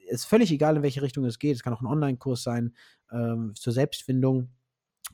[0.08, 1.56] ist völlig egal, in welche Richtung es geht.
[1.56, 2.74] Es kann auch ein Online-Kurs sein
[3.10, 4.50] äh, zur Selbstfindung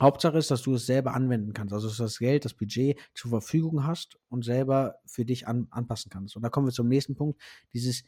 [0.01, 1.73] Hauptsache ist, dass du es selber anwenden kannst.
[1.73, 5.67] Also, dass du das Geld, das Budget zur Verfügung hast und selber für dich an,
[5.71, 6.35] anpassen kannst.
[6.35, 7.39] Und da kommen wir zum nächsten Punkt.
[7.73, 8.03] Dieses,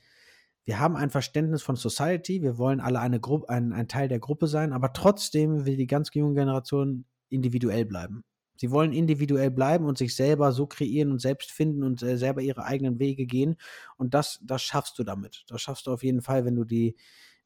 [0.65, 2.41] wir haben ein Verständnis von Society.
[2.41, 5.88] Wir wollen alle eine Gruppe, ein, ein Teil der Gruppe sein, aber trotzdem will die
[5.88, 8.23] ganz junge Generation individuell bleiben.
[8.60, 12.41] Sie wollen individuell bleiben und sich selber so kreieren und selbst finden und äh, selber
[12.41, 13.56] ihre eigenen Wege gehen.
[13.95, 15.45] Und das, das schaffst du damit.
[15.47, 16.97] Das schaffst du auf jeden Fall, wenn du die,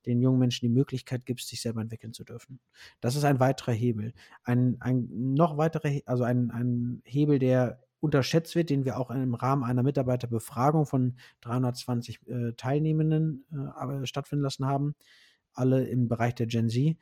[0.06, 2.60] den jungen Menschen die Möglichkeit gibst, sich selber entwickeln zu dürfen.
[3.02, 4.14] Das ist ein weiterer Hebel.
[4.44, 9.34] Ein, ein noch weiterer, also ein, ein Hebel, der unterschätzt wird, den wir auch im
[9.34, 14.96] Rahmen einer Mitarbeiterbefragung von 320 äh, Teilnehmenden äh, stattfinden lassen haben,
[15.54, 16.98] alle im Bereich der Gen Z,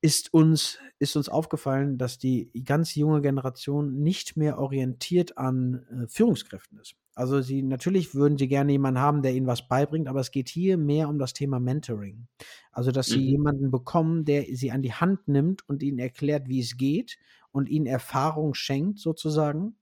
[0.00, 6.08] ist uns, ist uns aufgefallen, dass die ganz junge Generation nicht mehr orientiert an äh,
[6.08, 6.96] Führungskräften ist.
[7.14, 10.48] Also sie natürlich würden sie gerne jemanden haben, der ihnen was beibringt, aber es geht
[10.48, 12.26] hier mehr um das Thema Mentoring.
[12.70, 13.28] Also dass sie mhm.
[13.28, 17.18] jemanden bekommen, der sie an die Hand nimmt und ihnen erklärt, wie es geht
[17.50, 19.76] und ihnen Erfahrung schenkt sozusagen.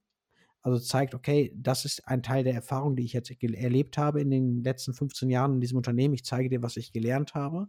[0.63, 4.29] Also zeigt, okay, das ist ein Teil der Erfahrung, die ich jetzt erlebt habe in
[4.29, 6.13] den letzten 15 Jahren in diesem Unternehmen.
[6.13, 7.67] Ich zeige dir, was ich gelernt habe.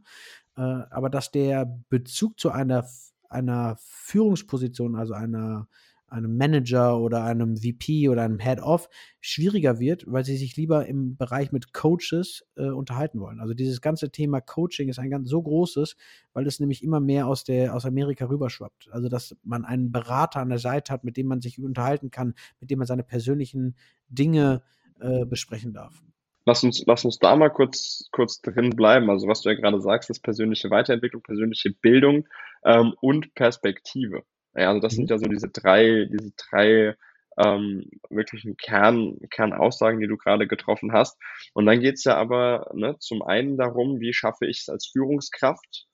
[0.56, 2.86] Äh, aber dass der Bezug zu einer,
[3.30, 5.68] einer Führungsposition, also einer,
[6.12, 8.88] einem Manager oder einem VP oder einem Head-Off
[9.20, 13.40] schwieriger wird, weil sie sich lieber im Bereich mit Coaches äh, unterhalten wollen.
[13.40, 15.96] Also dieses ganze Thema Coaching ist ein ganz so großes,
[16.32, 18.88] weil es nämlich immer mehr aus der aus Amerika rüberschwappt.
[18.92, 22.34] Also dass man einen Berater an der Seite hat, mit dem man sich unterhalten kann,
[22.60, 23.76] mit dem man seine persönlichen
[24.08, 24.62] Dinge
[25.00, 26.02] äh, besprechen darf.
[26.44, 29.10] Lass uns, lass uns da mal kurz, kurz drin bleiben.
[29.10, 32.28] Also was du ja gerade sagst, ist persönliche Weiterentwicklung, persönliche Bildung
[32.64, 34.24] ähm, und Perspektive.
[34.54, 34.96] Ja, also das mhm.
[34.96, 36.96] sind ja so diese drei, diese drei
[37.38, 41.18] ähm, wirklichen Kern, Kernaussagen, die du gerade getroffen hast.
[41.54, 45.86] Und dann geht's ja aber ne, zum einen darum, wie schaffe ich es als Führungskraft,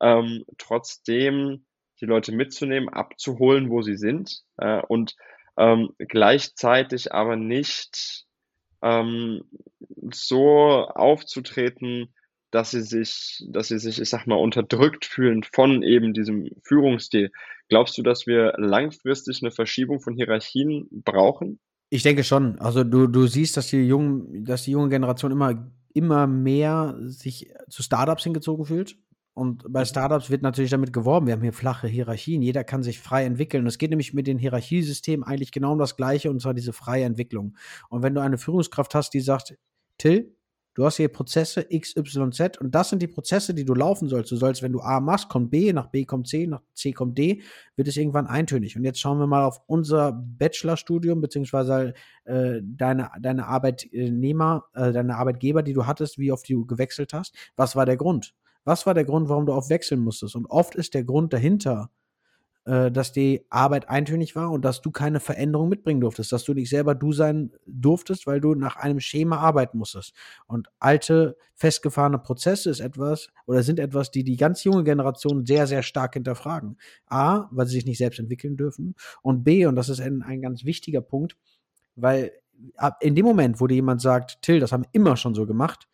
[0.00, 1.66] ähm, trotzdem
[2.00, 5.16] die Leute mitzunehmen, abzuholen, wo sie sind äh, und
[5.58, 8.26] ähm, gleichzeitig aber nicht
[8.82, 9.44] ähm,
[10.12, 12.14] so aufzutreten,
[12.50, 17.30] dass sie sich, dass sie sich, ich sag mal, unterdrückt fühlen von eben diesem Führungsstil.
[17.68, 21.58] Glaubst du, dass wir langfristig eine Verschiebung von Hierarchien brauchen?
[21.90, 22.58] Ich denke schon.
[22.58, 27.52] Also du, du siehst, dass die, jungen, dass die junge Generation immer, immer mehr sich
[27.68, 28.96] zu Startups hingezogen fühlt.
[29.34, 29.86] Und bei mhm.
[29.86, 33.64] Startups wird natürlich damit geworben, wir haben hier flache Hierarchien, jeder kann sich frei entwickeln.
[33.64, 36.72] Und es geht nämlich mit den Hierarchiesystemen eigentlich genau um das Gleiche, und zwar diese
[36.72, 37.54] freie Entwicklung.
[37.90, 39.54] Und wenn du eine Führungskraft hast, die sagt,
[39.98, 40.35] Till,
[40.76, 44.08] du hast hier Prozesse X, Y, Z und das sind die Prozesse, die du laufen
[44.08, 44.30] sollst.
[44.30, 47.16] Du sollst, wenn du A machst, kommt B, nach B kommt C, nach C kommt
[47.18, 47.42] D,
[47.76, 48.76] wird es irgendwann eintönig.
[48.76, 55.16] Und jetzt schauen wir mal auf unser Bachelorstudium, beziehungsweise äh, deine, deine Arbeitnehmer, äh, deine
[55.16, 57.34] Arbeitgeber, die du hattest, wie oft du gewechselt hast.
[57.56, 58.34] Was war der Grund?
[58.64, 60.36] Was war der Grund, warum du oft wechseln musstest?
[60.36, 61.90] Und oft ist der Grund dahinter,
[62.66, 66.52] äh, dass die Arbeit eintönig war und dass du keine Veränderung mitbringen durftest, dass du
[66.52, 70.14] nicht selber du sein durftest, weil du nach einem Schema arbeiten musstest.
[70.48, 75.68] Und alte, festgefahrene Prozesse ist etwas oder sind etwas, die die ganz junge Generation sehr,
[75.68, 76.76] sehr stark hinterfragen.
[77.06, 80.42] A, weil sie sich nicht selbst entwickeln dürfen und B, und das ist ein, ein
[80.42, 81.36] ganz wichtiger Punkt,
[81.94, 82.32] weil
[82.98, 85.86] in dem Moment, wo dir jemand sagt, Till, das haben wir immer schon so gemacht,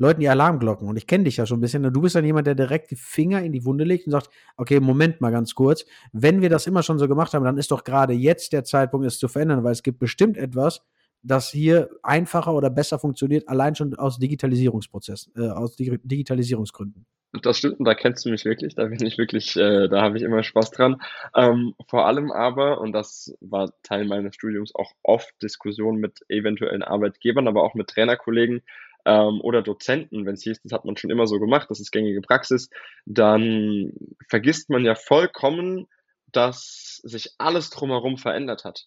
[0.00, 0.88] Leuten die Alarmglocken.
[0.88, 1.82] Und ich kenne dich ja schon ein bisschen.
[1.82, 4.80] Du bist dann jemand, der direkt die Finger in die Wunde legt und sagt, okay,
[4.80, 5.84] Moment mal ganz kurz.
[6.12, 9.06] Wenn wir das immer schon so gemacht haben, dann ist doch gerade jetzt der Zeitpunkt,
[9.06, 10.80] es zu verändern, weil es gibt bestimmt etwas,
[11.22, 17.04] das hier einfacher oder besser funktioniert, allein schon aus Digitalisierungsprozess, äh, aus Digitalisierungsgründen.
[17.42, 20.16] Das stimmt, und da kennst du mich wirklich, da bin ich wirklich, äh, da habe
[20.16, 21.00] ich immer Spaß dran.
[21.36, 26.82] Ähm, vor allem aber, und das war Teil meines Studiums, auch oft Diskussionen mit eventuellen
[26.82, 28.62] Arbeitgebern, aber auch mit Trainerkollegen
[29.10, 31.90] ähm, oder Dozenten, wenn es hieß, das hat man schon immer so gemacht, das ist
[31.90, 32.70] gängige Praxis,
[33.06, 33.92] dann
[34.28, 35.88] vergisst man ja vollkommen,
[36.30, 38.86] dass sich alles drumherum verändert hat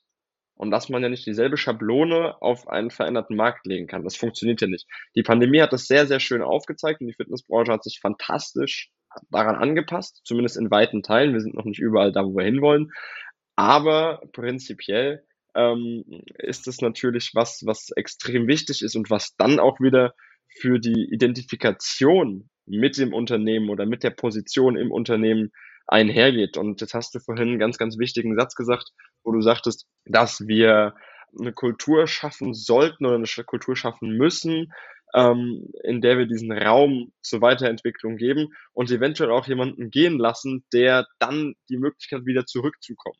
[0.55, 4.05] und dass man ja nicht dieselbe Schablone auf einen veränderten Markt legen kann.
[4.05, 4.87] Das funktioniert ja nicht.
[5.15, 8.91] Die Pandemie hat das sehr, sehr schön aufgezeigt und die Fitnessbranche hat sich fantastisch
[9.29, 11.33] daran angepasst, zumindest in weiten Teilen.
[11.33, 12.93] Wir sind noch nicht überall da, wo wir hinwollen.
[13.55, 16.03] Aber prinzipiell ähm,
[16.37, 20.13] ist es natürlich was, was extrem wichtig ist und was dann auch wieder
[20.59, 25.51] für die Identifikation mit dem Unternehmen oder mit der Position im Unternehmen
[25.87, 26.57] einhergeht.
[26.57, 28.91] Und jetzt hast du vorhin einen ganz, ganz wichtigen Satz gesagt,
[29.23, 30.95] wo du sagtest, dass wir
[31.39, 34.71] eine Kultur schaffen sollten oder eine Kultur schaffen müssen,
[35.13, 40.63] ähm, in der wir diesen Raum zur Weiterentwicklung geben und eventuell auch jemanden gehen lassen,
[40.73, 43.17] der dann die Möglichkeit wieder zurückzukommen.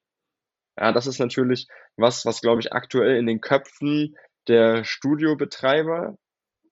[0.77, 4.15] Ja, das ist natürlich was, was glaube ich aktuell in den Köpfen
[4.47, 6.17] der Studiobetreiber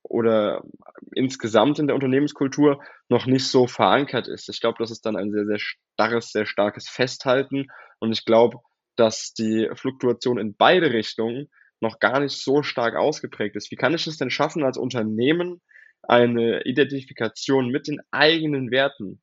[0.04, 0.64] oder
[1.16, 4.50] insgesamt in der Unternehmenskultur noch nicht so verankert ist.
[4.50, 7.68] Ich glaube, das ist dann ein sehr, sehr starres, sehr starkes Festhalten.
[8.00, 8.58] Und ich glaube,
[8.96, 13.72] dass die Fluktuation in beide Richtungen noch gar nicht so stark ausgeprägt ist.
[13.72, 15.62] Wie kann ich es denn schaffen, als Unternehmen
[16.04, 19.22] eine Identifikation mit den eigenen Werten.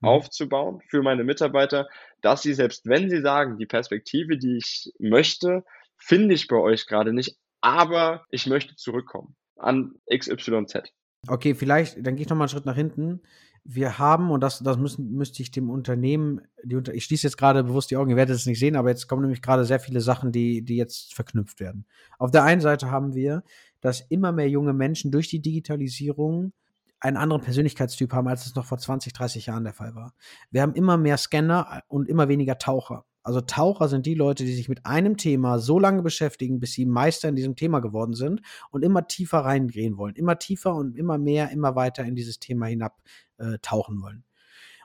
[0.00, 1.88] Aufzubauen für meine Mitarbeiter,
[2.20, 5.64] dass sie selbst wenn sie sagen, die Perspektive, die ich möchte,
[5.98, 10.92] finde ich bei euch gerade nicht, aber ich möchte zurückkommen an XYZ.
[11.28, 13.22] Okay, vielleicht, dann gehe ich noch mal einen Schritt nach hinten.
[13.64, 17.64] Wir haben, und das, das müssen, müsste ich dem Unternehmen, die, ich schließe jetzt gerade
[17.64, 20.00] bewusst die Augen, ihr werdet es nicht sehen, aber jetzt kommen nämlich gerade sehr viele
[20.00, 21.86] Sachen, die, die jetzt verknüpft werden.
[22.18, 23.42] Auf der einen Seite haben wir,
[23.80, 26.52] dass immer mehr junge Menschen durch die Digitalisierung
[27.00, 30.14] einen anderen Persönlichkeitstyp haben, als es noch vor 20, 30 Jahren der Fall war.
[30.50, 33.04] Wir haben immer mehr Scanner und immer weniger Taucher.
[33.22, 36.86] Also Taucher sind die Leute, die sich mit einem Thema so lange beschäftigen, bis sie
[36.86, 40.14] Meister in diesem Thema geworden sind und immer tiefer reingehen wollen.
[40.14, 43.02] Immer tiefer und immer mehr, immer weiter in dieses Thema hinab
[43.38, 44.24] äh, tauchen wollen.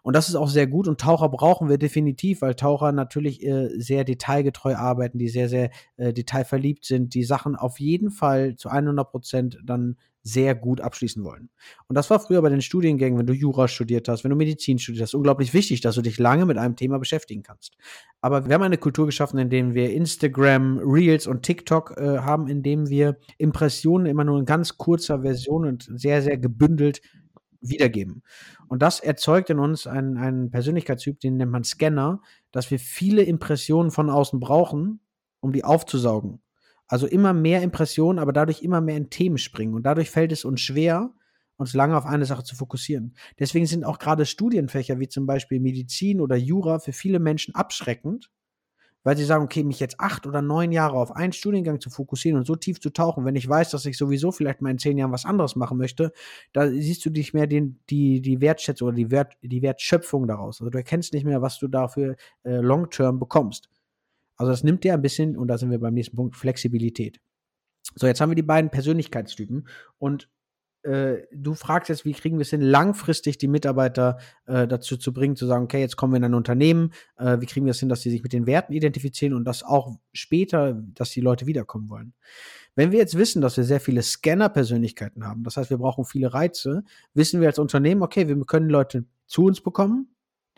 [0.03, 3.69] Und das ist auch sehr gut und Taucher brauchen wir definitiv, weil Taucher natürlich äh,
[3.77, 8.69] sehr detailgetreu arbeiten, die sehr, sehr äh, detailverliebt sind, die Sachen auf jeden Fall zu
[8.69, 11.49] 100 Prozent dann sehr gut abschließen wollen.
[11.87, 14.77] Und das war früher bei den Studiengängen, wenn du Jura studiert hast, wenn du Medizin
[14.77, 17.75] studiert hast, unglaublich wichtig, dass du dich lange mit einem Thema beschäftigen kannst.
[18.21, 22.47] Aber wir haben eine Kultur geschaffen, in der wir Instagram, Reels und TikTok äh, haben,
[22.47, 27.01] in dem wir Impressionen immer nur in ganz kurzer Version und sehr, sehr gebündelt
[27.61, 28.23] wiedergeben.
[28.67, 32.21] Und das erzeugt in uns einen, einen Persönlichkeitstyp, den nennt man Scanner,
[32.51, 34.99] dass wir viele Impressionen von außen brauchen,
[35.39, 36.41] um die aufzusaugen.
[36.87, 39.75] Also immer mehr Impressionen, aber dadurch immer mehr in Themen springen.
[39.75, 41.13] Und dadurch fällt es uns schwer,
[41.55, 43.15] uns lange auf eine Sache zu fokussieren.
[43.39, 48.29] Deswegen sind auch gerade Studienfächer wie zum Beispiel Medizin oder Jura für viele Menschen abschreckend,
[49.03, 52.37] weil sie sagen, okay, mich jetzt acht oder neun Jahre auf einen Studiengang zu fokussieren
[52.37, 54.97] und so tief zu tauchen, wenn ich weiß, dass ich sowieso vielleicht mal in zehn
[54.97, 56.11] Jahren was anderes machen möchte,
[56.53, 60.61] da siehst du nicht mehr den, die, die Wertschätzung oder die, Wert, die Wertschöpfung daraus.
[60.61, 63.69] Also du erkennst nicht mehr, was du dafür äh, long-term bekommst.
[64.35, 67.19] Also das nimmt dir ein bisschen, und da sind wir beim nächsten Punkt, Flexibilität.
[67.95, 70.29] So, jetzt haben wir die beiden Persönlichkeitstypen und
[70.83, 75.13] äh, du fragst jetzt, wie kriegen wir es hin, langfristig die Mitarbeiter äh, dazu zu
[75.13, 77.79] bringen, zu sagen, okay, jetzt kommen wir in ein Unternehmen, äh, wie kriegen wir es
[77.79, 81.45] hin, dass sie sich mit den Werten identifizieren und das auch später, dass die Leute
[81.45, 82.13] wiederkommen wollen.
[82.75, 86.33] Wenn wir jetzt wissen, dass wir sehr viele Scanner-Persönlichkeiten haben, das heißt, wir brauchen viele
[86.33, 90.10] Reize, wissen wir als Unternehmen, okay, wir können Leute zu uns bekommen,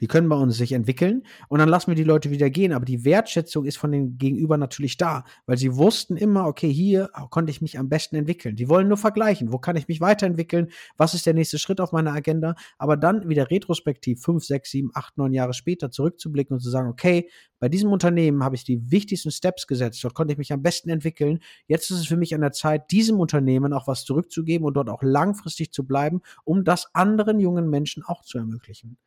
[0.04, 2.74] die können bei uns sich entwickeln und dann lassen wir die Leute wieder gehen.
[2.74, 7.10] Aber die Wertschätzung ist von den Gegenüber natürlich da, weil sie wussten immer, okay, hier
[7.30, 8.58] konnte ich mich am besten entwickeln.
[8.58, 11.94] Die wollen nur vergleichen, wo kann ich mich weiterentwickeln, was ist der nächste Schritt auf
[11.94, 12.56] meiner Agenda.
[12.78, 16.90] Aber dann wieder retrospektiv, fünf, sechs, sieben, acht, neun Jahre später zurückzublicken und zu sagen,
[16.90, 20.62] okay, bei diesem Unternehmen habe ich die wichtigsten Steps gesetzt, dort konnte ich mich am
[20.62, 21.40] besten entwickeln.
[21.68, 24.90] Jetzt ist es für mich an der Zeit, diesem Unternehmen auch was zurückzugeben und dort
[24.90, 28.98] auch langfristig zu bleiben, um das anderen jungen Menschen auch zu ermöglichen.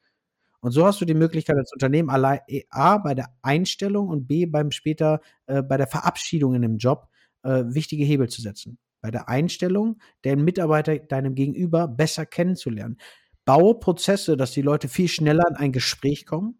[0.66, 4.26] Und so hast du die Möglichkeit als Unternehmen allein äh, A bei der Einstellung und
[4.26, 7.06] B beim später äh, bei der Verabschiedung in dem Job
[7.44, 8.76] äh, wichtige Hebel zu setzen.
[9.00, 12.96] Bei der Einstellung, den Mitarbeiter deinem Gegenüber besser kennenzulernen.
[13.44, 16.58] Baue Prozesse, dass die Leute viel schneller in ein Gespräch kommen.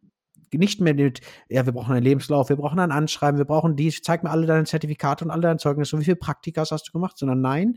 [0.53, 4.03] Nicht mehr mit, ja, wir brauchen einen Lebenslauf, wir brauchen ein Anschreiben, wir brauchen dies,
[4.03, 6.93] zeig mir alle deine Zertifikate und alle deine Zeugnisse und wie viele Praktikas hast du
[6.93, 7.75] gemacht, sondern nein,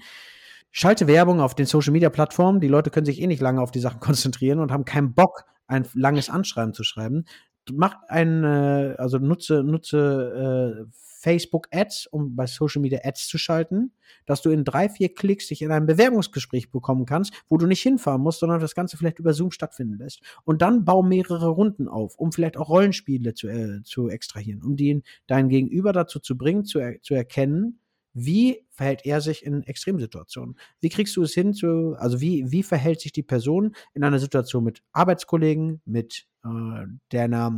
[0.72, 2.60] schalte Werbung auf den Social Media Plattformen.
[2.60, 5.46] Die Leute können sich eh nicht lange auf die Sachen konzentrieren und haben keinen Bock,
[5.68, 7.26] ein langes Anschreiben zu schreiben.
[7.72, 13.38] mach ein, äh, also nutze, nutze äh, Facebook Ads, um bei Social Media Ads zu
[13.38, 13.92] schalten,
[14.26, 17.82] dass du in drei, vier Klicks dich in ein Bewerbungsgespräch bekommen kannst, wo du nicht
[17.82, 20.22] hinfahren musst, sondern das Ganze vielleicht über Zoom stattfinden lässt.
[20.46, 24.78] Und dann bau mehrere Runden auf, um vielleicht auch Rollenspiele zu, äh, zu extrahieren, um
[24.78, 27.80] den, dein Gegenüber dazu zu bringen, zu, er, zu erkennen,
[28.14, 30.56] wie verhält er sich in Extremsituationen?
[30.80, 34.20] Wie kriegst du es hin zu, also wie, wie verhält sich die Person in einer
[34.20, 37.52] Situation mit Arbeitskollegen, mit äh, deiner,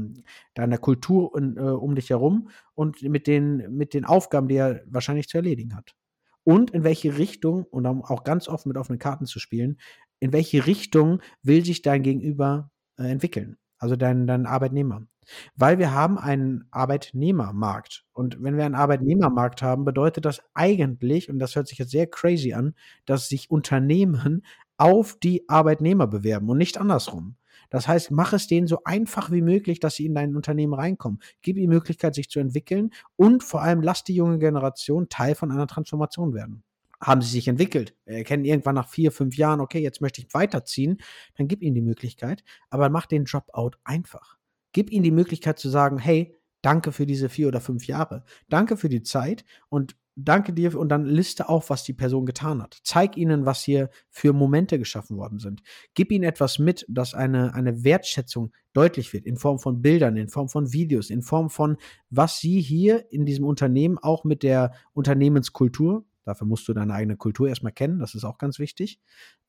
[0.54, 4.84] deiner Kultur in, äh, um dich herum und mit den, mit den Aufgaben, die er
[4.88, 5.96] wahrscheinlich zu erledigen hat?
[6.44, 9.80] Und in welche Richtung, und auch ganz oft mit offenen Karten zu spielen,
[10.20, 13.58] in welche Richtung will sich dein Gegenüber äh, entwickeln?
[13.78, 15.08] Also dein, dein Arbeitnehmer.
[15.56, 18.06] Weil wir haben einen Arbeitnehmermarkt.
[18.14, 22.08] Und wenn wir einen Arbeitnehmermarkt haben, bedeutet das eigentlich, und das hört sich jetzt sehr
[22.08, 22.74] crazy an,
[23.06, 24.44] dass sich Unternehmen
[24.78, 27.36] auf die Arbeitnehmer bewerben und nicht andersrum.
[27.70, 31.20] Das heißt, mach es denen so einfach wie möglich, dass sie in dein Unternehmen reinkommen.
[31.42, 35.36] Gib ihnen die Möglichkeit, sich zu entwickeln und vor allem lass die junge Generation Teil
[35.36, 36.64] von einer Transformation werden
[37.04, 41.02] haben sie sich entwickelt, erkennen irgendwann nach vier, fünf Jahren, okay, jetzt möchte ich weiterziehen,
[41.36, 44.38] dann gib ihnen die Möglichkeit, aber mach den Dropout einfach.
[44.74, 48.78] Gib ihnen die Möglichkeit zu sagen, hey, danke für diese vier oder fünf Jahre, danke
[48.78, 52.80] für die Zeit und danke dir und dann liste auf, was die Person getan hat.
[52.84, 55.62] Zeig ihnen, was hier für Momente geschaffen worden sind.
[55.94, 60.28] Gib ihnen etwas mit, dass eine, eine Wertschätzung deutlich wird, in Form von Bildern, in
[60.28, 61.78] Form von Videos, in Form von,
[62.10, 67.18] was sie hier in diesem Unternehmen auch mit der Unternehmenskultur, Dafür musst du deine eigene
[67.18, 69.00] Kultur erstmal kennen, das ist auch ganz wichtig,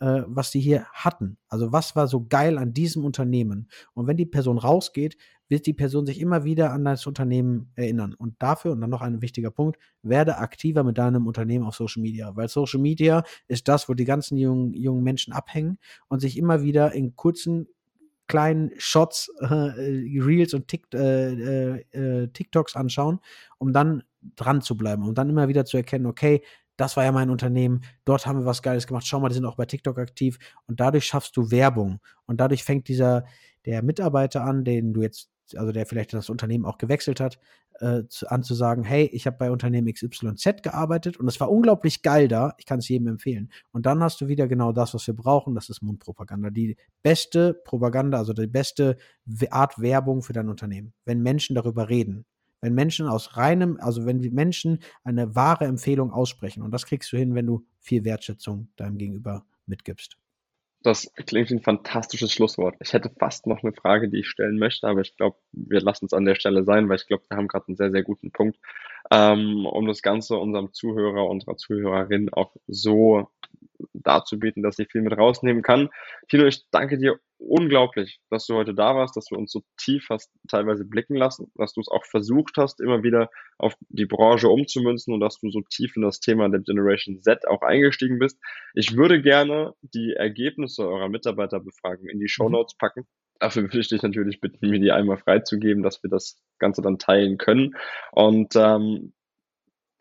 [0.01, 1.37] äh, was die hier hatten.
[1.49, 3.69] Also was war so geil an diesem Unternehmen?
[3.95, 5.17] Und wenn die Person rausgeht,
[5.49, 8.15] wird die Person sich immer wieder an das Unternehmen erinnern.
[8.15, 12.01] Und dafür, und dann noch ein wichtiger Punkt, werde aktiver mit deinem Unternehmen auf Social
[12.01, 12.35] Media.
[12.35, 16.63] Weil Social Media ist das, wo die ganzen jungen, jungen Menschen abhängen und sich immer
[16.63, 17.69] wieder in kurzen
[18.29, 23.21] kleinen Shots, äh, Reels und Tick, äh, äh, äh, TikToks anschauen,
[23.59, 24.05] um dann
[24.37, 26.43] dran zu bleiben und dann immer wieder zu erkennen, okay,
[26.83, 29.45] das war ja mein Unternehmen, dort haben wir was Geiles gemacht, schau mal, die sind
[29.45, 30.39] auch bei TikTok aktiv.
[30.67, 32.01] Und dadurch schaffst du Werbung.
[32.27, 33.25] Und dadurch fängt dieser,
[33.65, 37.39] der Mitarbeiter an, den du jetzt, also der vielleicht das Unternehmen auch gewechselt hat,
[37.79, 41.53] äh, zu, an zu sagen, hey, ich habe bei Unternehmen XYZ gearbeitet und es war
[41.53, 43.53] unglaublich geil da, ich kann es jedem empfehlen.
[43.71, 46.51] Und dann hast du wieder genau das, was wir brauchen, das ist Mundpropaganda.
[46.51, 48.97] Die beste Propaganda, also die beste
[49.51, 52.25] Art Werbung für dein Unternehmen, wenn Menschen darüber reden.
[52.63, 56.63] Wenn Menschen aus reinem, also wenn Menschen eine wahre Empfehlung aussprechen.
[56.63, 60.17] Und das kriegst du hin, wenn du viel Wertschätzung deinem Gegenüber mitgibst.
[60.83, 62.75] Das klingt wie ein fantastisches Schlusswort.
[62.81, 66.07] Ich hätte fast noch eine Frage, die ich stellen möchte, aber ich glaube, wir lassen
[66.07, 68.33] es an der Stelle sein, weil ich glaube, wir haben gerade einen sehr, sehr guten
[68.33, 68.59] Punkt,
[69.11, 73.29] ähm, um das Ganze unserem Zuhörer, unserer Zuhörerin auch so
[73.93, 75.91] darzubieten, dass ich viel mit rausnehmen kann.
[76.29, 80.07] Tino, ich danke dir unglaublich, dass du heute da warst, dass du uns so tief
[80.11, 84.49] hast teilweise blicken lassen, dass du es auch versucht hast, immer wieder auf die Branche
[84.49, 88.39] umzumünzen und dass du so tief in das Thema der Generation Z auch eingestiegen bist.
[88.75, 92.53] Ich würde gerne die Ergebnisse eurer Mitarbeiterbefragung in die Show mhm.
[92.53, 93.07] Notes packen.
[93.39, 96.99] Dafür würde ich dich natürlich bitten, mir die einmal freizugeben, dass wir das Ganze dann
[96.99, 97.75] teilen können.
[98.13, 99.13] Und ähm,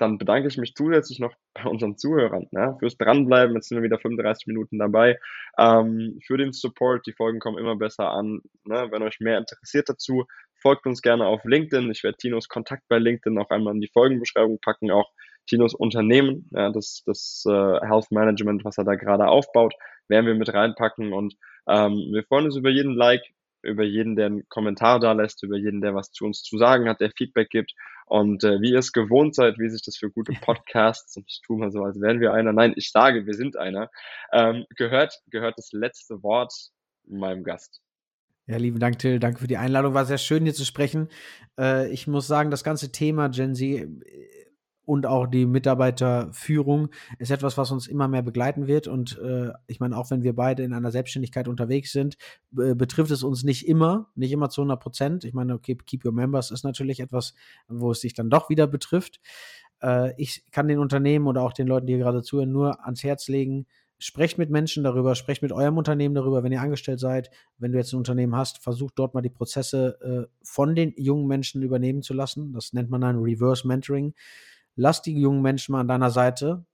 [0.01, 3.55] dann bedanke ich mich zusätzlich noch bei unseren Zuhörern ne, fürs Dranbleiben.
[3.55, 5.19] Jetzt sind wir wieder 35 Minuten dabei.
[5.57, 7.05] Ähm, für den Support.
[7.05, 8.41] Die Folgen kommen immer besser an.
[8.63, 8.87] Ne?
[8.89, 10.25] Wenn euch mehr interessiert dazu,
[10.55, 11.91] folgt uns gerne auf LinkedIn.
[11.91, 14.89] Ich werde Tinos Kontakt bei LinkedIn auch einmal in die Folgenbeschreibung packen.
[14.89, 15.11] Auch
[15.47, 19.73] Tinos Unternehmen, ja, das, das äh, Health Management, was er da gerade aufbaut,
[20.07, 21.13] werden wir mit reinpacken.
[21.13, 21.35] Und
[21.67, 23.21] ähm, wir freuen uns über jeden Like,
[23.63, 26.87] über jeden, der einen Kommentar da lässt, über jeden, der was zu uns zu sagen
[26.87, 27.73] hat, der Feedback gibt.
[28.05, 31.41] Und äh, wie ihr es gewohnt seid, wie sich das für gute Podcasts, und ich
[31.45, 33.89] tue mal so, als wären wir einer, nein, ich sage, wir sind einer,
[34.33, 36.53] ähm, gehört, gehört das letzte Wort
[37.05, 37.81] meinem Gast.
[38.47, 39.19] Ja, lieben Dank, Till.
[39.19, 39.93] Danke für die Einladung.
[39.93, 41.09] War sehr schön, hier zu sprechen.
[41.59, 43.87] Äh, ich muss sagen, das ganze Thema Gen Z
[44.85, 48.87] und auch die Mitarbeiterführung ist etwas, was uns immer mehr begleiten wird.
[48.87, 52.17] Und äh, ich meine, auch wenn wir beide in einer Selbstständigkeit unterwegs sind,
[52.57, 55.23] äh, betrifft es uns nicht immer, nicht immer zu 100 Prozent.
[55.23, 57.35] Ich meine, okay, Keep Your Members ist natürlich etwas,
[57.67, 59.19] wo es sich dann doch wieder betrifft.
[59.81, 63.03] Äh, ich kann den Unternehmen oder auch den Leuten, die hier gerade zuhören, nur ans
[63.03, 63.67] Herz legen,
[63.99, 67.29] sprecht mit Menschen darüber, sprecht mit eurem Unternehmen darüber, wenn ihr angestellt seid,
[67.59, 71.27] wenn du jetzt ein Unternehmen hast, versucht dort mal die Prozesse äh, von den jungen
[71.27, 72.51] Menschen übernehmen zu lassen.
[72.51, 74.15] Das nennt man dann Reverse Mentoring
[74.81, 76.65] lass die jungen Menschen mal an deiner Seite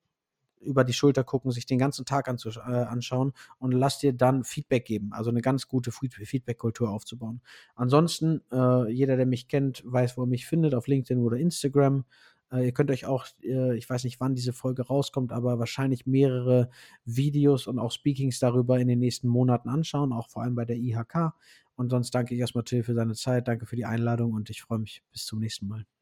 [0.62, 4.86] über die Schulter gucken, sich den ganzen Tag äh, anschauen und lass dir dann Feedback
[4.86, 5.12] geben.
[5.14, 7.41] Also eine ganz gute Feedback-Kultur aufzubauen.
[7.76, 12.05] Ansonsten, äh, jeder, der mich kennt, weiß, wo er mich findet, auf LinkedIn oder Instagram.
[12.51, 16.08] Äh, ihr könnt euch auch, äh, ich weiß nicht, wann diese Folge rauskommt, aber wahrscheinlich
[16.08, 16.70] mehrere
[17.05, 20.78] Videos und auch Speakings darüber in den nächsten Monaten anschauen, auch vor allem bei der
[20.78, 21.34] IHK.
[21.76, 24.64] Und sonst danke ich erstmal Till für seine Zeit, danke für die Einladung und ich
[24.64, 25.97] freue mich bis zum nächsten Mal.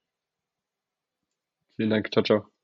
[1.78, 2.55] Vielen Dank, ciao, ciao.